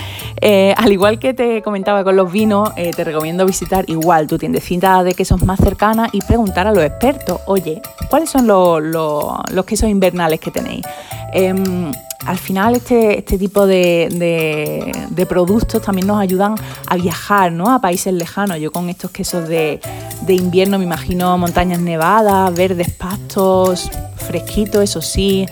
eh, 0.41 0.75
al 0.77 0.93
igual 0.93 1.19
que 1.19 1.35
te 1.35 1.63
comentaba 1.63 2.03
con 2.05 2.17
los 2.17 2.33
vinos, 2.33 2.71
eh, 2.77 2.91
te 2.91 3.05
recomiendo 3.05 3.47
visitar 3.47 3.85
igual 3.89 4.27
tu 4.27 4.39
tiendecita 4.39 5.05
de 5.05 5.15
quesos 5.15 5.43
más 5.45 5.61
cercana 5.61 6.09
y 6.13 6.21
preguntar 6.21 6.67
a 6.67 6.73
los 6.73 6.83
expertos, 6.83 7.41
oye, 7.47 7.81
¿cuáles 8.09 8.31
son 8.31 8.47
los, 8.47 9.65
quesos 9.67 9.89
invernales 9.89 10.41
que 10.41 10.51
tenéis? 10.51 10.85
Em, 11.33 11.93
al 12.27 12.39
final 12.39 12.77
este, 12.77 13.19
este 13.19 13.39
tipo 13.39 13.67
de, 13.67 15.27
productos 15.29 15.83
también 15.83 16.07
nos 16.07 16.21
ayudan 16.21 16.55
a 16.87 16.97
viajar 16.97 17.53
¿no? 17.53 17.73
a 17.73 17.81
países 17.81 18.13
lejanos. 18.13 18.59
Yo 18.59 18.71
con 18.71 18.89
estos 18.89 19.11
quesos 19.11 19.49
de, 19.49 19.81
invierno 20.29 20.79
me 20.79 20.85
imagino 20.85 21.37
montañas 21.39 21.81
nevadas, 21.81 22.55
verdes 22.55 22.91
pastos, 22.91 23.91
fresquitos, 24.17 24.83
eso 24.83 25.03
sí. 25.03 25.47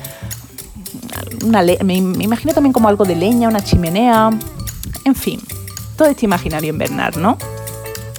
Me, 1.45 1.97
imagino 1.97 2.53
también 2.53 2.73
como 2.73 2.89
algo 2.89 3.05
de 3.05 3.17
leña, 3.17 3.49
una 3.49 3.63
chimenea. 3.63 4.31
En 5.05 5.15
fin, 5.15 5.41
todo 5.97 6.09
este 6.09 6.27
imaginario 6.27 6.71
invernal, 6.71 7.15
¿no? 7.21 7.39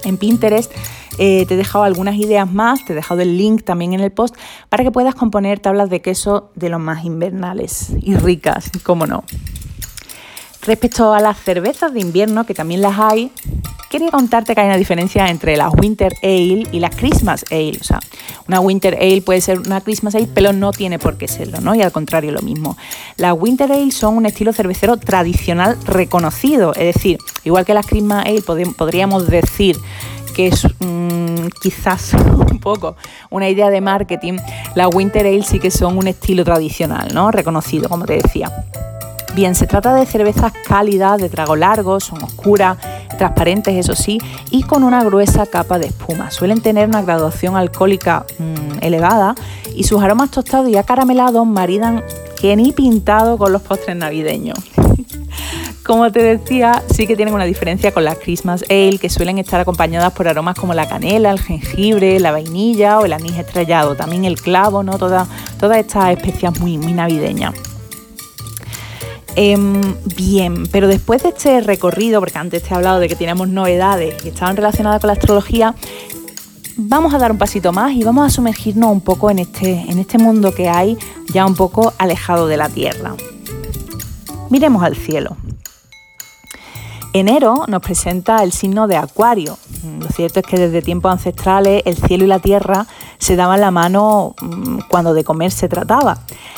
En 0.04 0.18
Pinterest 0.18 0.72
eh, 1.18 1.46
te 1.46 1.54
he 1.54 1.58
dejado 1.58 1.84
algunas 1.84 2.16
ideas 2.16 2.52
más, 2.52 2.84
te 2.86 2.94
he 2.94 2.96
dejado 2.96 3.22
el 3.22 3.38
link 3.38 3.64
también 3.64 3.94
en 3.94 4.00
el 4.00 4.12
post 4.12 4.36
para 4.70 4.84
que 4.84 4.92
puedas 4.92 5.16
componer 5.16 5.60
tablas 5.60 5.90
de 5.90 6.02
queso 6.02 6.52
de 6.56 6.70
los 6.70 6.80
más 6.80 7.06
invernales 7.06 7.94
y 8.00 8.16
ricas, 8.16 8.72
como 8.84 9.06
no. 9.06 9.24
Respecto 10.64 11.12
a 11.14 11.20
las 11.20 11.40
cervezas 11.40 11.92
de 11.92 12.02
invierno, 12.02 12.46
que 12.46 12.54
también 12.54 12.82
las 12.82 13.00
hay, 13.00 13.32
quería 13.90 14.12
contarte 14.12 14.54
que 14.54 14.62
hay 14.62 14.68
una 14.68 14.78
diferencia 14.78 15.28
entre 15.28 15.58
las 15.58 15.74
Winter 15.74 16.14
Ale 16.22 16.68
y 16.72 16.80
las 16.80 16.96
Christmas 16.96 17.44
Ale. 17.50 17.78
O 17.82 17.84
sea, 17.84 18.00
una 18.48 18.60
Winter 18.60 18.96
Ale 18.96 19.22
puede 19.22 19.42
ser 19.42 19.60
una 19.60 19.82
Christmas 19.82 20.14
Ale, 20.14 20.30
pero 20.34 20.54
no 20.54 20.72
tiene 20.72 21.00
por 21.00 21.18
qué 21.18 21.28
serlo, 21.28 21.62
¿no? 21.62 21.74
Y 21.74 21.82
al 21.82 21.92
contrario, 21.92 22.32
lo 22.32 22.42
mismo. 22.42 22.78
Las 23.18 23.34
Winter 23.34 23.72
Ale 23.72 23.92
son 23.92 24.18
un 24.18 24.28
estilo 24.28 24.54
cervecero 24.54 24.98
tradicional 24.98 25.78
reconocido, 25.84 26.74
es 26.76 26.96
decir, 26.96 27.18
igual 27.44 27.66
que 27.66 27.74
las 27.74 27.88
Christmas 27.88 28.26
Ale 28.28 28.42
podríamos 28.44 29.28
decir 29.28 29.78
que 30.36 30.48
es 30.48 30.66
mm, 30.80 31.48
quizás 31.62 32.14
un 32.52 32.60
poco 32.60 32.96
una 33.32 33.50
idea 33.50 33.70
de 33.72 33.82
marketing, 33.82 34.38
las 34.76 34.94
Winter 34.94 35.26
Ale 35.26 35.44
sí 35.44 35.60
que 35.60 35.72
son 35.72 35.98
un 35.98 36.08
estilo 36.08 36.44
tradicional, 36.44 37.10
¿no? 37.14 37.32
Reconocido, 37.32 37.90
como 37.90 38.06
te 38.06 38.14
decía. 38.22 38.52
Bien, 39.34 39.56
se 39.56 39.66
trata 39.66 39.96
de 39.96 40.06
cervezas 40.06 40.52
cálidas, 40.68 41.22
de 41.22 41.30
trago 41.30 41.56
largo, 41.56 42.02
son 42.02 42.22
oscuras, 42.22 42.78
transparentes, 43.18 43.74
eso 43.76 43.96
sí, 43.96 44.20
y 44.50 44.64
con 44.64 44.84
una 44.84 45.04
gruesa 45.06 45.46
capa 45.46 45.80
de 45.80 45.88
espuma. 45.88 46.32
Suelen 46.32 46.62
tener 46.62 46.90
una 46.90 47.02
graduación 47.02 47.56
alcohólica 47.56 48.26
mm, 48.40 48.84
elevada 48.84 49.36
y 49.74 49.86
sus 49.86 50.04
aromas 50.04 50.32
tostados 50.32 50.68
y 50.70 50.76
acaramelados 50.76 51.48
maridan 51.48 52.04
que 52.42 52.58
ni 52.58 52.74
pintado 52.74 53.38
con 53.38 53.54
los 53.54 53.62
postres 53.62 53.96
navideños. 53.96 54.60
Como 55.86 56.12
te 56.12 56.22
decía, 56.22 56.84
sí 56.94 57.08
que 57.08 57.16
tienen 57.16 57.34
una 57.34 57.46
diferencia 57.46 57.94
con 57.94 58.04
las 58.04 58.18
Christmas 58.18 58.66
Ale, 58.70 58.98
que 59.00 59.10
suelen 59.10 59.38
estar 59.38 59.62
acompañadas 59.62 60.12
por 60.14 60.28
aromas 60.28 60.56
como 60.56 60.74
la 60.74 60.88
canela, 60.88 61.32
el 61.32 61.40
jengibre, 61.40 62.20
la 62.20 62.32
vainilla 62.32 63.00
o 63.00 63.06
el 63.06 63.14
anís 63.14 63.38
estrellado, 63.38 63.96
también 63.96 64.26
el 64.26 64.40
clavo, 64.40 64.84
¿no? 64.84 64.98
todas 64.98 65.28
estas 65.78 66.12
especias 66.12 66.60
muy, 66.60 66.78
muy 66.78 66.94
navideñas. 66.94 67.71
Em, 69.36 69.82
bien, 70.16 70.68
pero 70.68 70.88
después 70.88 71.24
de 71.24 71.30
este 71.30 71.62
recorrido, 71.62 72.20
porque 72.20 72.38
antes 72.38 72.64
te 72.64 72.74
he 72.74 72.76
hablado 72.76 73.00
de 73.00 73.08
que 73.08 73.16
teníamos 73.16 73.48
novedades 73.48 74.22
que 74.22 74.30
estaban 74.30 74.58
relacionadas 74.58 75.00
con 75.00 75.08
la 75.08 75.14
astrología, 75.14 75.74
vamos 76.76 77.14
a 77.14 77.18
dar 77.18 77.32
un 77.32 77.38
pasito 77.38 77.72
más 77.72 77.94
y 77.94 78.04
vamos 78.04 78.28
a 78.28 78.30
sumergirnos 78.30 78.92
un 78.92 79.02
poco 79.02 79.30
en 79.30 79.40
este, 79.40 79.72
en 79.72 80.00
este 80.00 80.18
mundo 80.18 80.54
que 80.54 80.68
hay 80.68 80.98
ya 81.34 81.46
un 81.46 81.56
poco 81.56 81.94
alejado 81.98 82.48
de 82.48 82.58
la 82.58 82.68
Tierra. 82.68 83.16
Miremos 84.50 84.84
al 84.84 84.98
cielo. 84.98 85.38
Enero 87.14 87.66
nos 87.68 87.82
presenta 87.82 88.42
el 88.44 88.54
signo 88.54 88.88
de 88.88 88.96
Acuario. 88.96 89.58
Lo 90.00 90.08
cierto 90.10 90.40
es 90.40 90.46
que 90.46 90.58
desde 90.58 90.82
tiempos 90.82 91.12
ancestrales 91.12 91.84
el 91.86 91.98
cielo 91.98 92.24
y 92.24 92.28
la 92.28 92.40
tierra 92.40 92.88
se 93.22 93.36
daban 93.36 93.62
la 93.62 93.70
mano 93.70 94.34
mm, 94.42 94.80
cuando 94.90 95.14
de 95.14 95.24
comer 95.24 95.52
se 95.52 95.70
trataba. 95.70 96.18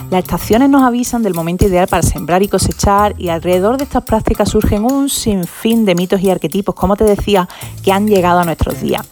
Las 0.10 0.24
estaciones 0.24 0.70
nos 0.70 0.84
avisan 0.84 1.22
del 1.22 1.34
momento 1.34 1.66
ideal 1.66 1.90
para 1.90 2.02
sembrar 2.02 2.42
y 2.42 2.48
cosechar 2.48 3.16
y 3.18 3.28
alrededor 3.28 3.78
de 3.78 3.84
estas 3.84 4.04
prácticas 4.04 4.50
surgen 4.50 4.86
un 4.86 5.10
sinfín 5.10 5.84
de 5.84 5.94
mitos 5.94 6.22
y 6.22 6.30
arquetipos, 6.30 6.74
como 6.74 6.96
te 6.96 7.04
decía, 7.04 7.50
que 7.84 7.92
han 7.92 8.08
llegado 8.08 8.40
a 8.40 8.46
nuestros 8.46 8.80
días. 8.80 9.06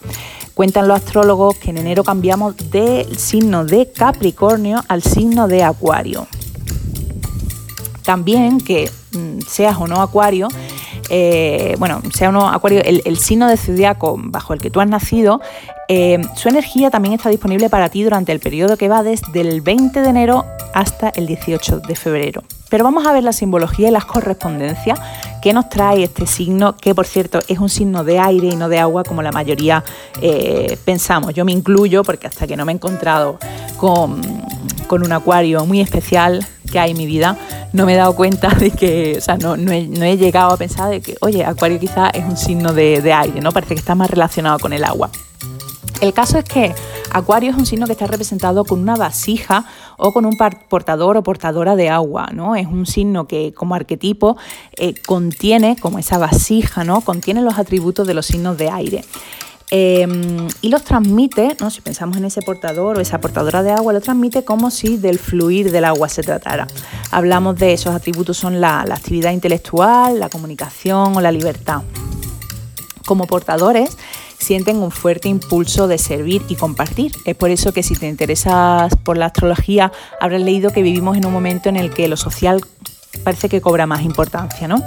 Cuentan 0.54 0.88
los 0.88 0.96
astrólogos 0.96 1.56
que 1.56 1.70
en 1.70 1.76
enero 1.76 2.04
cambiamos 2.04 2.56
del 2.70 3.18
signo 3.18 3.66
de 3.66 3.92
Capricornio 3.92 4.82
al 4.88 5.02
signo 5.02 5.46
de 5.46 5.62
Acuario. 5.62 6.26
También 8.02 8.62
que 8.62 8.90
mm, 9.12 9.40
seas 9.46 9.76
o 9.78 9.86
no 9.86 10.00
Acuario, 10.00 10.48
eh, 11.14 11.74
bueno, 11.78 12.00
sea 12.14 12.30
uno 12.30 12.48
acuario, 12.48 12.80
el, 12.82 13.18
signo 13.18 13.46
de 13.46 13.58
zodiaco 13.58 14.16
bajo 14.18 14.54
el 14.54 14.60
que 14.60 14.70
tú 14.70 14.80
has 14.80 14.88
nacido, 14.88 15.42
eh, 15.88 16.20
su 16.36 16.48
energía 16.48 16.90
también 16.90 17.14
está 17.14 17.28
disponible 17.28 17.68
para 17.68 17.88
ti 17.88 18.02
durante 18.02 18.32
el 18.32 18.40
periodo 18.40 18.76
que 18.76 18.88
va 18.88 19.02
desde 19.02 19.40
el 19.40 19.60
20 19.60 20.00
de 20.00 20.08
enero 20.08 20.44
hasta 20.74 21.10
el 21.10 21.26
18 21.26 21.80
de 21.80 21.94
febrero. 21.96 22.42
Pero 22.70 22.84
vamos 22.84 23.06
a 23.06 23.12
ver 23.12 23.22
la 23.22 23.32
simbología 23.32 23.88
y 23.88 23.90
las 23.90 24.06
correspondencias 24.06 24.98
que 25.42 25.52
nos 25.52 25.68
trae 25.68 26.04
este 26.04 26.26
signo, 26.26 26.76
que 26.76 26.94
por 26.94 27.06
cierto 27.06 27.40
es 27.48 27.58
un 27.58 27.68
signo 27.68 28.04
de 28.04 28.18
aire 28.18 28.48
y 28.48 28.56
no 28.56 28.68
de 28.68 28.78
agua 28.78 29.04
como 29.04 29.20
la 29.20 29.32
mayoría 29.32 29.84
eh, 30.22 30.78
pensamos. 30.84 31.34
Yo 31.34 31.44
me 31.44 31.52
incluyo 31.52 32.02
porque 32.02 32.28
hasta 32.28 32.46
que 32.46 32.56
no 32.56 32.64
me 32.64 32.72
he 32.72 32.76
encontrado 32.76 33.38
con, 33.76 34.22
con 34.86 35.02
un 35.02 35.12
acuario 35.12 35.66
muy 35.66 35.80
especial, 35.80 36.46
que 36.70 36.78
hay 36.78 36.92
en 36.92 36.96
mi 36.96 37.06
vida, 37.06 37.36
no 37.72 37.86
me 37.86 37.94
he 37.94 37.96
dado 37.96 38.14
cuenta 38.14 38.48
de 38.48 38.70
que, 38.70 39.16
o 39.18 39.20
sea, 39.20 39.36
no, 39.36 39.54
he, 39.54 40.16
llegado 40.16 40.52
a 40.52 40.56
pensar 40.56 40.90
de 40.90 41.00
que, 41.00 41.16
oye, 41.20 41.44
Acuario 41.44 41.78
quizás 41.78 42.10
es 42.14 42.24
un 42.24 42.36
signo 42.36 42.72
de, 42.72 43.12
aire, 43.12 43.40
¿no? 43.40 43.52
Parece 43.52 43.74
que 43.74 43.80
está 43.80 43.94
más 43.94 44.10
relacionado 44.10 44.58
con 44.58 44.72
el 44.72 44.84
agua. 44.84 45.10
El 46.02 46.12
caso 46.12 46.36
es 46.36 46.44
que 46.44 46.74
Acuario 47.12 47.52
es 47.52 47.56
un 47.56 47.64
signo 47.64 47.86
que 47.86 47.92
está 47.92 48.08
representado 48.08 48.64
con 48.64 48.80
una 48.80 48.96
vasija 48.96 49.64
o 49.96 50.12
con 50.12 50.26
un 50.26 50.36
portador 50.68 51.16
o 51.16 51.22
portadora 51.22 51.76
de 51.76 51.90
agua, 51.90 52.30
¿no? 52.34 52.56
Es 52.56 52.66
un 52.66 52.86
signo 52.86 53.28
que 53.28 53.54
como 53.54 53.76
arquetipo 53.76 54.36
eh, 54.76 54.94
contiene, 55.06 55.76
como 55.76 56.00
esa 56.00 56.18
vasija, 56.18 56.82
¿no? 56.82 57.02
Contiene 57.02 57.40
los 57.40 57.56
atributos 57.56 58.04
de 58.08 58.14
los 58.14 58.26
signos 58.26 58.58
de 58.58 58.68
aire. 58.68 59.04
Em, 59.70 60.48
y 60.60 60.70
los 60.70 60.82
transmite, 60.82 61.56
¿no? 61.60 61.70
si 61.70 61.80
pensamos 61.80 62.16
en 62.16 62.24
ese 62.24 62.42
portador 62.42 62.98
o 62.98 63.00
esa 63.00 63.20
portadora 63.20 63.62
de 63.62 63.70
agua, 63.70 63.92
lo 63.92 64.00
transmite 64.00 64.44
como 64.44 64.72
si 64.72 64.96
del 64.96 65.20
fluir 65.20 65.70
del 65.70 65.84
agua 65.84 66.08
se 66.08 66.22
tratara. 66.22 66.66
Hablamos 67.12 67.56
de 67.56 67.74
esos 67.74 67.94
atributos, 67.94 68.36
son 68.36 68.60
la, 68.60 68.80
actividad 68.80 69.30
intelectual, 69.30 70.18
la 70.18 70.28
comunicación 70.28 71.16
o 71.16 71.20
la 71.20 71.30
libertad. 71.30 71.82
Como 73.06 73.26
portadores, 73.26 73.96
sienten 74.42 74.76
un 74.78 74.90
fuerte 74.90 75.28
impulso 75.28 75.88
de 75.88 75.98
servir 75.98 76.42
y 76.48 76.56
compartir. 76.56 77.12
Es 77.24 77.34
por 77.34 77.50
eso 77.50 77.72
que 77.72 77.82
si 77.82 77.94
te 77.94 78.08
interesas 78.08 78.94
por 79.02 79.16
la 79.16 79.26
astrología, 79.26 79.92
habrás 80.20 80.42
leído 80.42 80.72
que 80.72 80.82
vivimos 80.82 81.16
en 81.16 81.24
un 81.24 81.32
momento 81.32 81.68
en 81.68 81.76
el 81.76 81.90
que 81.90 82.08
lo 82.08 82.16
social 82.16 82.60
parece 83.24 83.48
que 83.48 83.60
cobra 83.60 83.86
más 83.86 84.02
importancia, 84.02 84.68
¿no? 84.68 84.82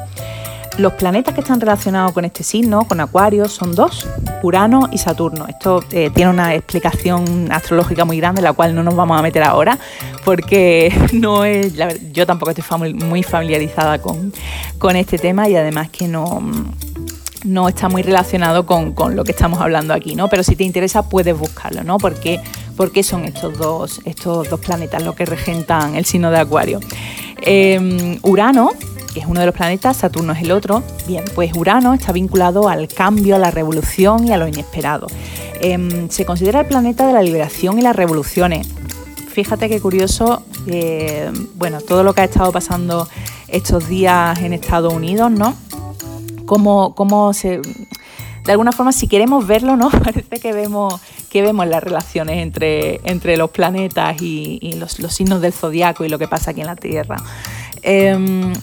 Los 0.78 0.94
planetas 0.94 1.34
que 1.34 1.40
están 1.40 1.62
relacionados 1.62 2.12
con 2.12 2.26
este 2.26 2.44
signo, 2.44 2.86
con 2.86 3.00
Acuario, 3.00 3.48
son 3.48 3.74
dos, 3.76 4.06
Urano 4.44 4.90
y 4.92 4.98
Saturno. 4.98 5.48
Esto 5.48 5.82
eh, 5.92 6.10
tiene 6.14 6.32
una 6.32 6.54
explicación 6.54 7.50
astrológica 7.50 8.04
muy 8.04 8.18
grande, 8.18 8.42
la 8.42 8.52
cual 8.52 8.76
no 8.76 8.84
nos 8.84 8.94
vamos 8.94 9.18
a 9.18 9.22
meter 9.22 9.42
ahora, 9.44 9.80
porque 10.26 10.94
no 11.14 11.46
es, 11.46 11.74
yo 12.12 12.26
tampoco 12.26 12.52
estoy 12.52 12.94
muy 12.94 13.24
familiarizada 13.24 14.00
con, 14.00 14.34
este 14.96 15.18
tema 15.18 15.50
y 15.50 15.56
además 15.56 15.90
que 15.90 16.08
no 16.08 16.44
no 17.46 17.70
está 17.70 17.88
muy 17.88 18.02
relacionado 18.02 18.66
con, 18.66 18.94
lo 19.16 19.24
que 19.24 19.32
estamos 19.32 19.62
hablando 19.62 19.94
aquí, 19.94 20.16
¿no? 20.16 20.28
Pero 20.28 20.44
si 20.44 20.56
te 20.56 20.64
interesa 20.64 21.08
puedes 21.08 21.38
buscarlo, 21.38 21.84
¿no? 21.84 21.98
Porque, 21.98 22.42
qué 22.94 23.04
son 23.04 23.26
estos 23.26 23.58
dos, 23.58 24.02
estos 24.06 24.50
dos 24.50 24.60
planetas 24.60 25.04
los 25.04 25.16
que 25.16 25.26
regentan 25.26 25.96
el 25.96 26.06
signo 26.06 26.32
de 26.32 26.40
Acuario. 26.40 26.80
Eh, 27.42 28.20
Urano 28.24 28.72
que 29.16 29.22
es 29.22 29.28
uno 29.28 29.40
de 29.40 29.46
los 29.46 29.56
planetas, 29.56 29.96
Saturno 29.96 30.34
es 30.34 30.42
el 30.42 30.52
otro. 30.52 30.84
Bien, 31.08 31.24
pues 31.36 31.56
Urano 31.56 31.94
está 31.94 32.12
vinculado 32.12 32.68
al 32.68 32.90
cambio, 32.90 33.38
a 33.38 33.40
la 33.40 33.50
revolución 33.50 34.28
y 34.28 34.34
a 34.34 34.38
lo 34.38 34.46
inesperado. 34.46 35.08
Em, 35.62 36.10
se 36.10 36.26
considera 36.26 36.60
el 36.60 36.66
planeta 36.66 37.08
de 37.08 37.14
la 37.14 37.22
liberación 37.24 37.80
y 37.80 37.82
las 37.82 37.96
revoluciones. 37.96 38.68
Fíjate 39.30 39.70
qué 39.70 39.80
curioso, 39.80 40.44
eh, 40.68 41.32
bueno, 41.56 41.80
todo 41.80 42.04
lo 42.04 42.14
que 42.14 42.22
ha 42.22 42.24
estado 42.26 42.52
pasando 42.52 43.08
estos 43.48 43.88
días 43.88 44.38
en 44.42 44.52
Estados 44.52 44.94
Unidos, 44.94 45.32
¿no? 45.32 45.56
Cómo, 46.46 46.96
cómo 46.96 47.34
se, 47.34 47.62
de 48.46 48.52
alguna 48.52 48.72
forma, 48.72 48.92
si 48.92 49.08
queremos 49.08 49.46
verlo, 49.48 49.76
¿no? 49.76 49.90
Parece 50.04 50.40
que 50.40 50.54
vemos, 50.54 51.02
que 51.30 51.42
vemos 51.42 51.68
las 51.68 51.84
relaciones 51.84 52.42
entre, 52.44 53.02
entre 53.04 53.38
los 53.38 53.50
planetas 53.50 54.22
y, 54.22 54.74
los, 54.74 54.94
signos 55.14 55.42
del 55.42 55.54
zodiaco 55.54 56.06
y 56.06 56.10
lo 56.10 56.20
que 56.20 56.28
pasa 56.28 56.52
aquí 56.52 56.62
en 56.62 56.68
la 56.68 56.76
Tierra. 56.76 57.18
Em, 57.82 58.54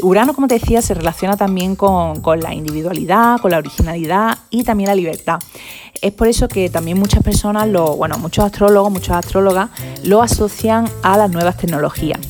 Urano, 0.00 0.34
como 0.34 0.48
te 0.48 0.54
decía, 0.54 0.82
se 0.82 0.94
relaciona 0.94 1.36
también 1.36 1.76
con, 1.76 2.20
la 2.40 2.54
individualidad, 2.54 3.38
con 3.40 3.50
la 3.52 3.58
originalidad 3.58 4.38
y 4.50 4.64
también 4.64 4.88
la 4.88 4.94
libertad. 4.94 5.38
Es 6.00 6.12
por 6.12 6.26
eso 6.28 6.48
que 6.48 6.68
también 6.68 6.98
muchas 6.98 7.22
personas, 7.22 7.68
lo, 7.68 7.96
bueno, 7.96 8.18
muchos 8.18 8.44
astrólogos, 8.44 8.90
muchas 8.90 9.18
astrólogas, 9.18 9.70
lo 10.02 10.20
asocian 10.20 10.88
a 11.02 11.16
las 11.16 11.30
nuevas 11.30 11.56
tecnologías. 11.56 12.20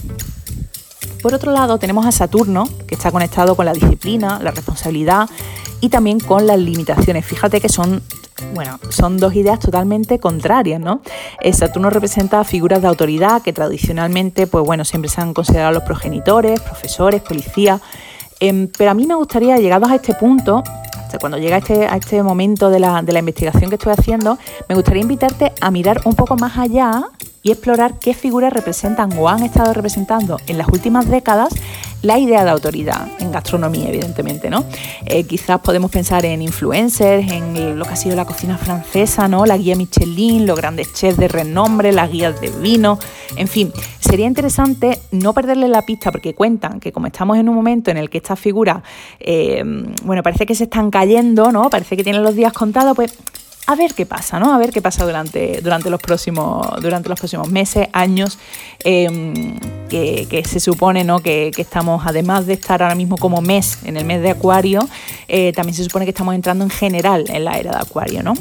Por 1.23 1.35
otro 1.35 1.53
lado 1.53 1.79
tenemos 1.79 2.05
a 2.05 2.13
Saturno, 2.13 2.69
que 2.87 2.95
está 2.95 3.11
conectado 3.11 3.55
con 3.55 3.65
la 3.65 3.73
disciplina, 3.73 4.41
la 4.43 4.51
responsabilidad 4.51 5.31
y 5.81 5.89
también 5.89 6.21
con 6.21 6.47
las 6.47 6.59
limitaciones. 6.59 7.25
Fíjate 7.25 7.61
que 7.61 7.69
son 7.69 8.03
bueno, 8.55 8.81
son 8.89 9.19
dos 9.19 9.35
ideas 9.35 9.61
totalmente 9.61 10.19
contrarias, 10.19 10.81
¿no? 10.81 11.01
Eh, 11.41 11.53
Saturno 11.53 11.91
representa 11.91 12.43
figuras 12.43 12.83
de 12.83 12.89
autoridad 12.89 13.41
que 13.41 13.53
tradicionalmente, 13.53 14.49
pues 14.49 14.65
bueno, 14.65 14.85
siempre 14.85 15.09
se 15.09 15.21
han 15.21 15.33
considerado 15.33 15.73
los 15.73 15.85
progenitores, 15.85 16.61
profesores, 16.61 17.23
policías. 17.23 17.81
Em, 18.41 18.69
pero 18.77 18.91
a 18.91 18.95
mí 18.95 19.07
me 19.07 19.15
gustaría, 19.15 19.59
llegados 19.59 19.91
a 19.91 19.95
este 19.95 20.15
punto, 20.15 20.65
cuando 21.21 21.39
llega 21.39 21.59
este, 21.59 21.87
a 21.87 21.97
este 21.97 22.23
momento 22.23 22.71
de 22.71 22.81
la, 22.81 23.03
de 23.03 23.13
la 23.13 23.19
investigación 23.19 23.71
que 23.71 23.77
estoy 23.77 23.93
haciendo, 23.93 24.39
me 24.69 24.75
gustaría 24.75 25.03
invitarte 25.03 25.53
a 25.61 25.71
mirar 25.71 26.01
un 26.05 26.15
poco 26.15 26.37
más 26.37 26.57
allá 26.59 27.05
y 27.43 27.51
explorar 27.51 27.99
qué 27.99 28.15
figuras 28.15 28.53
representan 28.53 29.13
o 29.19 29.29
han 29.29 29.43
estado 29.43 29.73
representando 29.73 30.39
en 30.47 30.59
las 30.59 30.69
últimas 30.69 31.09
décadas 31.09 31.55
la 32.03 32.19
idea 32.19 32.45
de 32.45 32.51
autoridad 32.51 33.09
en 33.21 33.31
gastronomía, 33.31 33.89
evidentemente, 33.89 34.51
¿no? 34.51 34.65
Eh, 35.07 35.25
quizás 35.25 35.61
podemos 35.61 35.91
pensar 35.91 36.25
en 36.25 36.43
influencers, 36.43 37.31
en 37.31 37.79
lo 37.79 37.85
que 37.85 37.93
ha 37.93 37.97
sido 37.97 38.17
la 38.17 38.25
cocina 38.25 38.59
francesa, 38.59 39.29
¿no? 39.29 39.47
La 39.47 39.57
guía 39.57 39.77
Michelin, 39.77 40.45
los 40.45 40.57
grandes 40.57 40.93
chefs 40.93 41.17
de 41.17 41.29
renombre, 41.29 41.93
las 41.93 42.11
guías 42.11 42.41
de 42.41 42.51
vino, 42.51 42.99
en 43.37 43.47
fin, 43.47 43.73
sería 44.01 44.27
interesante 44.27 45.01
no 45.13 45.33
perderle 45.33 45.69
la 45.69 45.83
pista 45.83 46.11
porque 46.11 46.35
cuentan 46.35 46.81
que 46.81 46.91
como 46.91 47.07
estamos 47.07 47.39
en 47.39 47.49
un 47.49 47.55
momento 47.55 47.91
en 47.91 47.97
el 47.97 48.11
que 48.11 48.19
estas 48.19 48.39
figuras, 48.39 48.83
eh, 49.21 49.63
bueno, 50.05 50.23
parece 50.25 50.45
que 50.45 50.55
se 50.55 50.65
están 50.65 50.91
cayendo, 50.91 51.53
¿no? 51.53 51.71
Parece 51.71 51.97
que 51.97 52.03
tienen 52.03 52.25
los 52.25 52.35
días 52.35 52.53
contados, 52.53 52.97
pues 52.97 53.17
a 53.73 53.77
ver 53.77 53.95
qué 53.95 54.07
pasa, 54.07 54.39
¿no? 54.39 54.53
A 54.53 54.59
ver 54.59 54.71
qué 54.71 54.83
pasa 54.83 55.05
durante, 55.05 55.61
durante, 55.63 55.91
los, 55.91 56.01
próximos, 56.01 56.67
durante 56.81 57.09
los 57.09 57.19
próximos 57.19 57.49
meses, 57.51 57.89
años, 57.93 58.39
em, 58.85 59.59
que, 59.89 60.43
se 60.47 60.61
supone, 60.61 61.05
¿no? 61.05 61.21
Que, 61.21 61.51
estamos, 61.57 62.05
además 62.07 62.47
de 62.47 62.55
estar 62.55 62.83
ahora 62.83 62.95
mismo 62.95 63.17
como 63.17 63.41
mes, 63.41 63.79
en 63.85 63.97
el 63.97 64.05
mes 64.05 64.23
de 64.23 64.31
Acuario, 64.31 64.87
eh, 65.29 65.53
también 65.55 65.75
se 65.75 65.85
supone 65.85 66.05
que 66.05 66.11
estamos 66.11 66.35
entrando 66.35 66.65
en 66.65 66.71
general 66.71 67.25
en 67.29 67.45
la 67.45 67.59
era 67.59 67.73
de 67.73 67.79
Acuario, 67.79 68.23
¿no? 68.23 68.35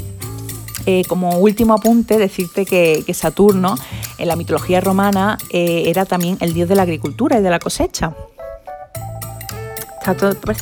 Eh, 0.86 1.04
como 1.08 1.38
último 1.38 1.76
apunte, 1.76 2.17
decirte 2.17 2.65
que, 2.65 3.13
Saturno, 3.13 3.76
en 4.17 4.28
la 4.28 4.36
mitología 4.36 4.82
romana, 4.82 5.38
eh, 5.52 5.84
era 5.88 6.06
también 6.06 6.38
el 6.41 6.54
dios 6.54 6.67
de 6.67 6.76
la 6.76 6.82
agricultura 6.82 7.39
y 7.39 7.41
de 7.41 7.50
la 7.50 7.60
cosecha. 7.60 8.13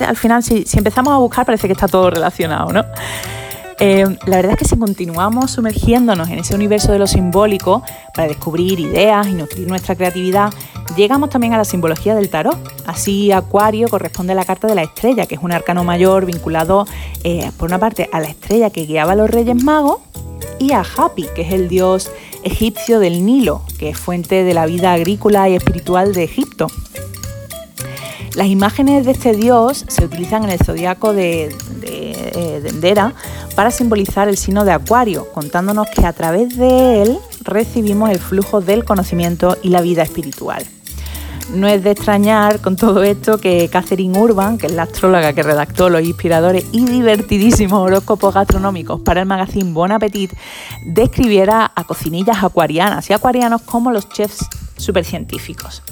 al 0.06 0.18
final, 0.18 0.44
si, 0.44 0.66
si 0.66 0.78
empezamos 0.78 1.14
a 1.14 1.18
buscar, 1.18 1.46
parece 1.46 1.68
que 1.68 1.74
está 1.74 1.88
todo 1.88 2.10
relacionado, 2.10 2.72
¿no? 2.72 2.84
Eh, 3.82 4.06
la 4.26 4.38
verdad 4.38 4.54
es 4.54 4.58
que 4.58 4.66
si 4.66 4.78
continuamos 4.78 5.52
sumergiéndonos 5.52 6.30
en 6.30 6.40
ese 6.40 6.54
universo 6.54 6.92
de 6.92 7.00
lo 7.00 7.08
simbólico 7.08 7.82
para 8.14 8.28
descubrir 8.28 8.78
ideas 8.80 9.28
y 9.28 9.32
nutrir 9.32 9.68
nuestra 9.68 9.96
creatividad, 9.96 10.54
llegamos 10.98 11.30
también 11.30 11.54
a 11.54 11.58
la 11.58 11.64
simbología 11.64 12.14
del 12.14 12.30
tarot. 12.30 12.58
Así 12.86 13.32
Acuario 13.32 13.88
corresponde 13.88 14.34
a 14.34 14.36
la 14.36 14.44
carta 14.44 14.68
de 14.68 14.76
la 14.76 14.84
estrella, 14.84 15.28
que 15.28 15.36
es 15.36 15.42
un 15.42 15.54
arcano 15.54 15.86
mayor 15.86 16.26
vinculado 16.26 16.86
eh, 17.24 17.52
por 17.58 17.70
una 17.70 17.80
parte 17.80 18.10
a 18.12 18.20
la 18.20 18.28
estrella 18.28 18.70
que 18.70 18.86
guiaba 18.86 19.14
a 19.14 19.16
los 19.16 19.30
Reyes 19.30 19.64
Magos 19.64 20.00
y 20.60 20.74
a 20.74 20.84
Hapi, 20.84 21.28
que 21.34 21.44
es 21.44 21.54
el 21.54 21.70
dios 21.70 22.12
egipcio 22.44 23.00
del 23.00 23.26
Nilo, 23.26 23.62
que 23.78 23.90
es 23.90 23.98
fuente 23.98 24.44
de 24.44 24.54
la 24.54 24.66
vida 24.66 24.92
agrícola 24.92 25.48
y 25.48 25.56
espiritual 25.56 26.14
de 26.14 26.26
Egipto. 26.26 26.68
Las 28.36 28.48
imágenes 28.48 29.06
de 29.06 29.12
este 29.12 29.34
dios 29.34 29.86
se 29.88 30.06
utilizan 30.06 30.44
en 30.44 30.52
el 30.52 30.60
zodiaco 30.60 31.14
de, 31.14 31.56
de, 31.82 32.68
Endera 32.68 33.14
para 33.60 33.72
simbolizar 33.72 34.30
el 34.30 34.38
signo 34.38 34.64
de 34.64 34.72
Acuario, 34.72 35.28
contándonos 35.34 35.90
que 35.90 36.06
a 36.06 36.14
través 36.14 36.56
de 36.56 37.02
él 37.02 37.20
recibimos 37.42 38.10
el 38.10 38.18
flujo 38.18 38.62
del 38.62 38.86
conocimiento 38.86 39.58
y 39.62 39.68
la 39.68 39.82
vida 39.82 40.02
espiritual. 40.02 40.66
No 41.54 41.68
es 41.68 41.84
de 41.84 41.92
extrañar 41.92 42.62
con 42.62 42.78
todo 42.78 43.04
esto 43.04 43.38
que 43.38 43.68
Catherine 43.68 44.18
Urban, 44.18 44.58
que 44.58 44.68
es 44.68 44.72
la 44.72 44.84
astróloga 44.84 45.34
que 45.34 45.44
redactó 45.44 45.90
los 45.90 46.02
inspiradores 46.04 46.68
y 46.72 46.86
divertidísimos 46.86 47.82
horóscopos 47.82 48.34
gastronómicos 48.34 49.02
para 49.02 49.20
el 49.20 49.26
magazine 49.26 49.74
Bon 49.74 49.92
Appetit, 49.92 50.32
describiera 50.86 51.70
a 51.76 51.84
cocinillas 51.84 52.42
acuarianas 52.42 53.10
y 53.10 53.14
acuarianos 53.14 53.64
como 53.64 53.92
los 53.92 54.08
chefs 54.08 54.48
supercientíficos. 54.78 55.84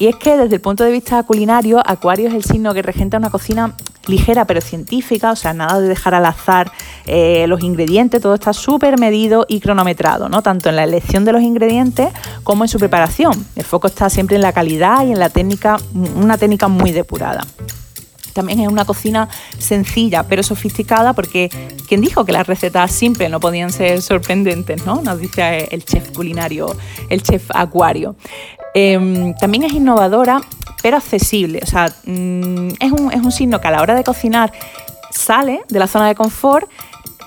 Y 0.00 0.08
es 0.08 0.16
que 0.16 0.36
desde 0.36 0.56
el 0.56 0.60
punto 0.60 0.82
de 0.82 0.90
vista 0.90 1.22
culinario, 1.22 1.80
Acuario 1.86 2.26
es 2.26 2.34
el 2.34 2.42
signo 2.42 2.74
que 2.74 2.82
regenta 2.82 3.18
una 3.18 3.30
cocina 3.30 3.76
ligera 4.06 4.44
pero 4.46 4.60
científica, 4.60 5.32
o 5.32 5.36
sea, 5.36 5.52
nada 5.52 5.80
de 5.80 5.88
dejar 5.88 6.14
al 6.14 6.26
azar 6.26 6.70
eh, 7.06 7.46
los 7.48 7.62
ingredientes, 7.62 8.20
todo 8.20 8.34
está 8.34 8.52
súper 8.52 8.98
medido 8.98 9.46
y 9.48 9.60
cronometrado, 9.60 10.28
¿no? 10.28 10.42
Tanto 10.42 10.68
en 10.68 10.76
la 10.76 10.84
elección 10.84 11.24
de 11.24 11.32
los 11.32 11.42
ingredientes 11.42 12.08
como 12.42 12.64
en 12.64 12.68
su 12.68 12.78
preparación. 12.78 13.46
El 13.56 13.64
foco 13.64 13.86
está 13.86 14.10
siempre 14.10 14.36
en 14.36 14.42
la 14.42 14.52
calidad 14.52 15.04
y 15.06 15.12
en 15.12 15.18
la 15.18 15.28
técnica, 15.28 15.78
una 16.16 16.38
técnica 16.38 16.68
muy 16.68 16.92
depurada. 16.92 17.42
También 18.34 18.60
es 18.60 18.68
una 18.68 18.84
cocina 18.84 19.28
sencilla 19.58 20.24
pero 20.24 20.42
sofisticada 20.42 21.12
porque 21.12 21.48
quien 21.88 22.00
dijo 22.00 22.24
que 22.24 22.32
las 22.32 22.46
recetas 22.46 22.90
simples 22.90 23.30
no 23.30 23.38
podían 23.38 23.70
ser 23.70 24.02
sorprendentes, 24.02 24.84
¿no? 24.84 25.00
Nos 25.02 25.20
dice 25.20 25.68
el 25.70 25.84
chef 25.84 26.10
culinario, 26.10 26.76
el 27.08 27.22
chef 27.22 27.48
acuario. 27.54 28.16
Em, 28.74 29.34
también 29.34 29.62
es 29.62 29.72
innovadora 29.72 30.40
pero 30.84 30.98
accesible, 30.98 31.60
o 31.62 31.66
sea, 31.66 31.86
mm, 32.04 32.74
es, 32.78 32.92
un, 32.92 33.10
es 33.10 33.22
un 33.22 33.32
signo 33.32 33.58
que 33.58 33.68
a 33.68 33.70
la 33.70 33.80
hora 33.80 33.94
de 33.94 34.04
cocinar 34.04 34.52
sale 35.10 35.62
de 35.66 35.78
la 35.78 35.86
zona 35.86 36.08
de 36.08 36.14
confort 36.14 36.68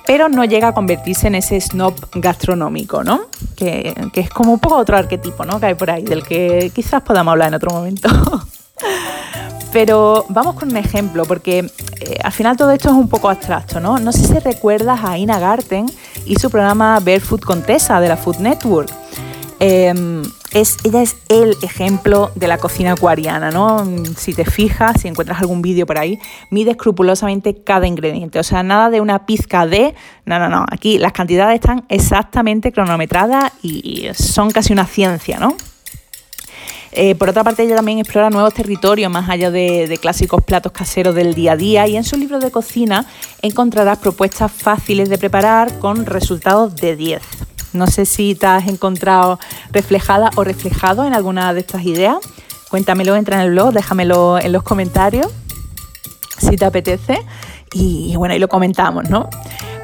pero 0.06 0.30
no 0.30 0.46
llega 0.46 0.68
a 0.68 0.74
convertirse 0.76 1.26
en 1.26 1.34
ese 1.34 1.60
snob 1.60 1.96
gastronómico, 2.14 3.04
¿no? 3.04 3.22
Que, 3.56 3.96
que, 4.14 4.22
es 4.22 4.30
como 4.30 4.54
un 4.54 4.60
poco 4.60 4.76
otro 4.76 4.96
arquetipo, 4.96 5.44
¿no? 5.44 5.60
Que 5.60 5.66
hay 5.66 5.74
por 5.74 5.90
ahí, 5.90 6.04
del 6.04 6.24
que 6.24 6.72
quizás 6.74 7.02
podamos 7.02 7.32
hablar 7.32 7.48
en 7.48 7.56
otro 7.56 7.72
momento. 7.72 8.08
Pero 9.74 10.26
vamos 10.30 10.54
con 10.54 10.70
un 10.70 10.78
ejemplo, 10.78 11.26
porque 11.26 11.70
eh, 12.00 12.20
al 12.24 12.32
final 12.32 12.56
todo 12.56 12.72
esto 12.72 12.90
es 12.90 12.96
un 12.96 13.10
poco 13.10 13.28
abstracto, 13.28 13.80
¿no? 13.80 13.98
No 13.98 14.12
sé 14.12 14.28
si 14.28 14.38
recuerdas 14.38 15.00
a 15.04 15.18
Ina 15.18 15.40
Garten 15.40 15.88
y 16.28 16.36
su 16.36 16.52
programa 16.52 17.00
Barefoot 17.00 17.44
Contessa 17.44 18.00
de 18.00 18.08
la 18.08 18.18
Food 18.18 18.38
Network. 18.38 18.94
Em, 19.60 20.22
es, 20.52 20.78
ella 20.84 21.02
es 21.02 21.18
el 21.30 21.56
ejemplo 21.62 22.32
de 22.36 22.48
la 22.48 22.58
cocina 22.58 22.94
acuariana, 22.94 23.52
¿no? 23.52 23.86
Si 24.18 24.34
te 24.34 24.46
fijas, 24.46 25.02
si 25.02 25.08
encuentras 25.08 25.40
algún 25.40 25.62
vídeo 25.62 25.86
por 25.86 25.98
ahí, 25.98 26.20
mide 26.50 26.72
escrupulosamente 26.72 27.56
cada 27.64 27.88
ingrediente. 27.88 28.40
O 28.40 28.44
sea, 28.44 28.64
nada 28.64 28.90
de 28.90 29.02
una 29.02 29.26
pizca 29.26 29.66
de. 29.66 29.96
No, 30.26 30.40
no, 30.40 30.50
no. 30.50 30.66
Aquí 30.72 30.98
las 30.98 31.12
cantidades 31.12 31.56
están 31.56 31.86
exactamente 31.90 32.72
cronometradas 32.72 33.52
y 33.62 34.08
son 34.14 34.52
casi 34.52 34.74
una 34.74 34.86
ciencia, 34.86 35.40
¿no? 35.40 35.56
Eh, 37.00 37.14
por 37.16 37.30
otra 37.30 37.44
parte, 37.44 37.64
ella 37.64 37.76
también 37.76 38.00
explora 38.00 38.30
nuevos 38.30 38.54
territorios 38.54 39.12
más 39.12 39.30
allá 39.30 39.52
de, 39.52 40.00
clásicos 40.02 40.44
platos 40.44 40.72
caseros 40.72 41.14
del 41.14 41.36
día 41.36 41.52
a 41.52 41.56
día 41.58 41.88
y 41.88 41.96
en 41.96 42.04
su 42.04 42.18
libro 42.18 42.40
de 42.40 42.50
cocina 42.50 43.06
encontrarás 43.44 44.00
propuestas 44.00 44.52
fáciles 44.52 45.08
de 45.10 45.18
preparar 45.20 45.78
con 45.80 46.08
resultados 46.08 46.76
de 46.76 46.96
10. 46.96 47.22
No 47.74 47.88
sé 47.88 48.06
si 48.06 48.36
te 48.36 48.48
has 48.48 48.68
encontrado 48.68 49.40
reflejada 49.72 50.30
o 50.36 50.44
reflejado 50.44 51.06
en 51.06 51.14
alguna 51.14 51.54
de 51.54 51.62
estas 51.62 51.84
ideas. 51.84 52.18
Cuéntamelo, 52.70 53.16
entra 53.16 53.38
en 53.38 53.44
el 53.44 53.52
blog, 53.52 53.74
déjamelo 53.74 54.40
en 54.40 54.52
los 54.52 54.64
comentarios 54.64 55.28
si 56.38 56.56
te 56.56 56.66
apetece 56.66 57.20
y 57.74 58.16
bueno, 58.16 58.34
ahí 58.34 58.40
lo 58.40 58.48
comentamos, 58.48 59.10
¿no? 59.10 59.30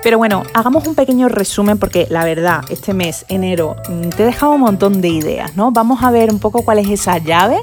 Pero 0.03 0.17
bueno, 0.17 0.43
hagamos 0.53 0.85
un 0.85 0.95
pequeño 0.95 1.29
resumen 1.29 1.77
porque 1.77 2.07
la 2.09 2.25
verdad, 2.25 2.61
este 2.69 2.93
mes, 2.93 3.25
enero, 3.29 3.77
mm, 3.87 4.09
te 4.09 4.23
he 4.23 4.25
dejado 4.25 4.51
un 4.51 4.61
montón 4.61 5.01
de 5.01 5.07
ideas, 5.07 5.55
¿no? 5.55 5.71
Vamos 5.71 6.03
a 6.03 6.11
ver 6.11 6.29
un 6.29 6.39
poco 6.39 6.63
cuál 6.63 6.79
es 6.79 6.89
esa 6.89 7.19
llave 7.19 7.61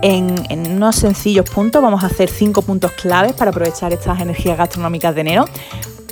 en, 0.00 0.34
unos 0.72 0.96
sencillos 0.96 1.48
puntos. 1.50 1.82
Vamos 1.82 2.02
a 2.02 2.06
hacer 2.06 2.30
cinco 2.30 2.62
puntos 2.62 2.92
claves 2.92 3.34
para 3.34 3.50
aprovechar 3.50 3.92
estas 3.92 4.20
energías 4.20 4.56
gastronómicas 4.56 5.14
de 5.14 5.20
enero. 5.20 5.44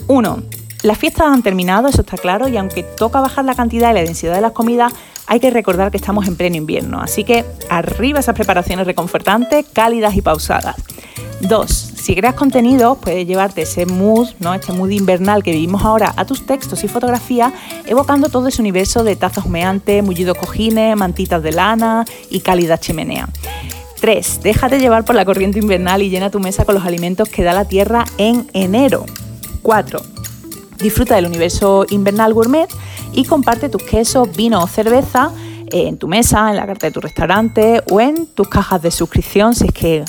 Uno, 0.07 0.43
las 0.83 0.99
fiestas 0.99 1.27
han 1.27 1.43
terminado, 1.43 1.89
eso 1.89 2.01
está 2.01 2.17
claro, 2.17 2.49
y 2.49 2.57
aunque 2.57 2.83
toca 2.83 3.21
bajar 3.21 3.45
la 3.45 3.55
cantidad 3.55 3.91
y 3.91 3.95
la 3.95 4.01
densidad 4.01 4.35
de 4.35 4.41
las 4.41 4.53
comidas, 4.53 4.93
hay 5.27 5.39
que 5.39 5.51
recordar 5.51 5.91
que 5.91 5.97
estamos 5.97 6.27
en 6.27 6.37
pleno 6.37 6.57
invierno. 6.57 7.01
Así 7.01 7.23
que 7.23 7.45
arriba 7.69 8.21
esas 8.21 8.35
preparaciones 8.35 8.87
reconfortantes, 8.87 9.67
cálidas 9.73 10.17
y 10.17 10.23
pausadas. 10.23 10.77
Dos, 11.41 11.71
si 11.71 12.15
creas 12.15 12.35
contenido, 12.35 12.97
puedes 12.97 13.27
llevarte 13.27 13.63
ese 13.63 13.87
mood, 13.87 14.29
¿no? 14.41 14.53
este 14.55 14.73
mood 14.73 14.91
invernal 14.91 15.43
que 15.43 15.53
vivimos 15.53 15.85
ahora 15.85 16.13
a 16.17 16.25
tus 16.25 16.45
textos 16.45 16.83
y 16.85 16.89
fotografías, 16.89 17.53
evocando 17.87 18.29
todo 18.29 18.49
ese 18.49 18.61
universo 18.61 19.05
de 19.05 19.17
tazas 19.17 19.45
humeantes, 19.47 20.03
mullidos 20.03 20.37
cojines, 20.37 20.97
mantitas 20.97 21.43
de 21.43 21.53
lana 21.53 22.05
y 22.29 22.41
cálida 22.41 22.79
chimenea. 22.79 23.29
3. 24.01 24.41
Déjate 24.43 24.81
llevar 24.81 25.05
por 25.05 25.15
la 25.15 25.25
corriente 25.25 25.59
invernal 25.59 26.03
y 26.03 26.11
llena 26.11 26.31
tu 26.31 26.41
mesa 26.41 26.65
con 26.65 26.75
los 26.75 26.85
alimentos 26.85 27.29
que 27.29 27.43
da 27.43 27.53
la 27.53 27.67
tierra 27.67 28.05
en 28.19 28.49
enero. 28.53 29.05
4. 29.63 30.01
Disfruta 30.81 31.15
del 31.17 31.27
universo 31.27 31.85
invernal 31.91 32.33
gourmet 32.33 32.69
y 33.13 33.25
comparte 33.25 33.69
tus 33.69 33.83
quesos, 33.83 34.35
vino 34.35 34.63
o 34.63 34.67
cerveza 34.67 35.31
en 35.71 35.99
tu 35.99 36.09
mesa, 36.09 36.51
en 36.51 36.57
la 36.57 36.67
carta 36.67 36.87
de 36.87 36.93
tu 36.93 37.01
restaurante 37.01 37.83
o 37.91 38.01
en 38.01 38.27
tus 38.27 38.49
cajas 38.49 38.83
de 38.83 38.91
suscripción 38.91 39.55
si 39.55 39.67
es 39.67 39.73
que 39.73 40.05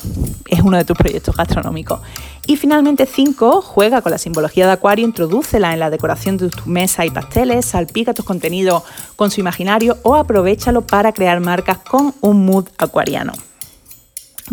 es 0.47 0.60
uno 0.62 0.77
de 0.77 0.86
tus 0.86 0.97
proyectos 0.97 1.36
gastronómicos. 1.36 1.99
Y 2.47 2.57
finalmente 2.57 3.05
5, 3.05 3.62
juega 3.62 4.01
con 4.01 4.12
la 4.12 4.17
simbología 4.17 4.65
de 4.65 4.73
Acuario, 4.73 5.05
introdúcela 5.05 5.73
en 5.73 5.79
la 5.79 5.89
decoración 5.89 6.38
de 6.38 6.49
tu 6.49 6.69
mesa 6.69 7.05
y 7.05 7.12
pasteles, 7.12 7.65
salpica 7.65 8.13
tus 8.13 8.25
contenidos 8.25 8.84
con 9.15 9.29
su 9.29 9.39
imaginario 9.39 9.97
o 10.03 10.15
aprovechalo 10.15 10.81
para 10.81 11.13
crear 11.13 11.39
marcas 11.39 11.77
con 11.77 12.13
un 12.21 12.45
mood 12.45 12.67
acuariano. 12.77 13.34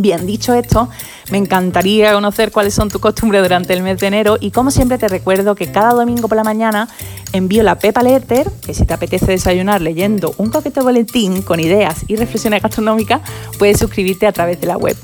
Bien, 0.00 0.28
dicho 0.28 0.54
esto, 0.54 0.88
me 1.32 1.38
encantaría 1.38 2.12
conocer 2.12 2.52
cuáles 2.52 2.72
son 2.72 2.88
tus 2.88 3.00
costumbres 3.00 3.42
durante 3.42 3.72
el 3.72 3.82
mes 3.82 3.98
de 3.98 4.06
enero 4.06 4.36
y 4.40 4.52
como 4.52 4.70
siempre 4.70 4.96
te 4.96 5.08
recuerdo 5.08 5.56
que 5.56 5.72
cada 5.72 5.90
domingo 5.90 6.28
por 6.28 6.36
la 6.36 6.44
mañana 6.44 6.88
envío 7.32 7.64
la 7.64 7.80
Pepa 7.80 8.04
Letter, 8.04 8.48
que 8.64 8.74
si 8.74 8.86
te 8.86 8.94
apetece 8.94 9.32
desayunar 9.32 9.82
leyendo 9.82 10.32
un 10.38 10.50
coquete 10.50 10.80
boletín 10.82 11.42
con 11.42 11.58
ideas 11.58 12.04
y 12.06 12.14
reflexiones 12.14 12.62
gastronómicas, 12.62 13.22
puedes 13.58 13.80
suscribirte 13.80 14.28
a 14.28 14.32
través 14.32 14.60
de 14.60 14.68
la 14.68 14.76
web. 14.76 14.96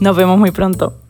Nos 0.00 0.14
vemos 0.14 0.38
muy 0.38 0.50
pronto. 0.50 1.03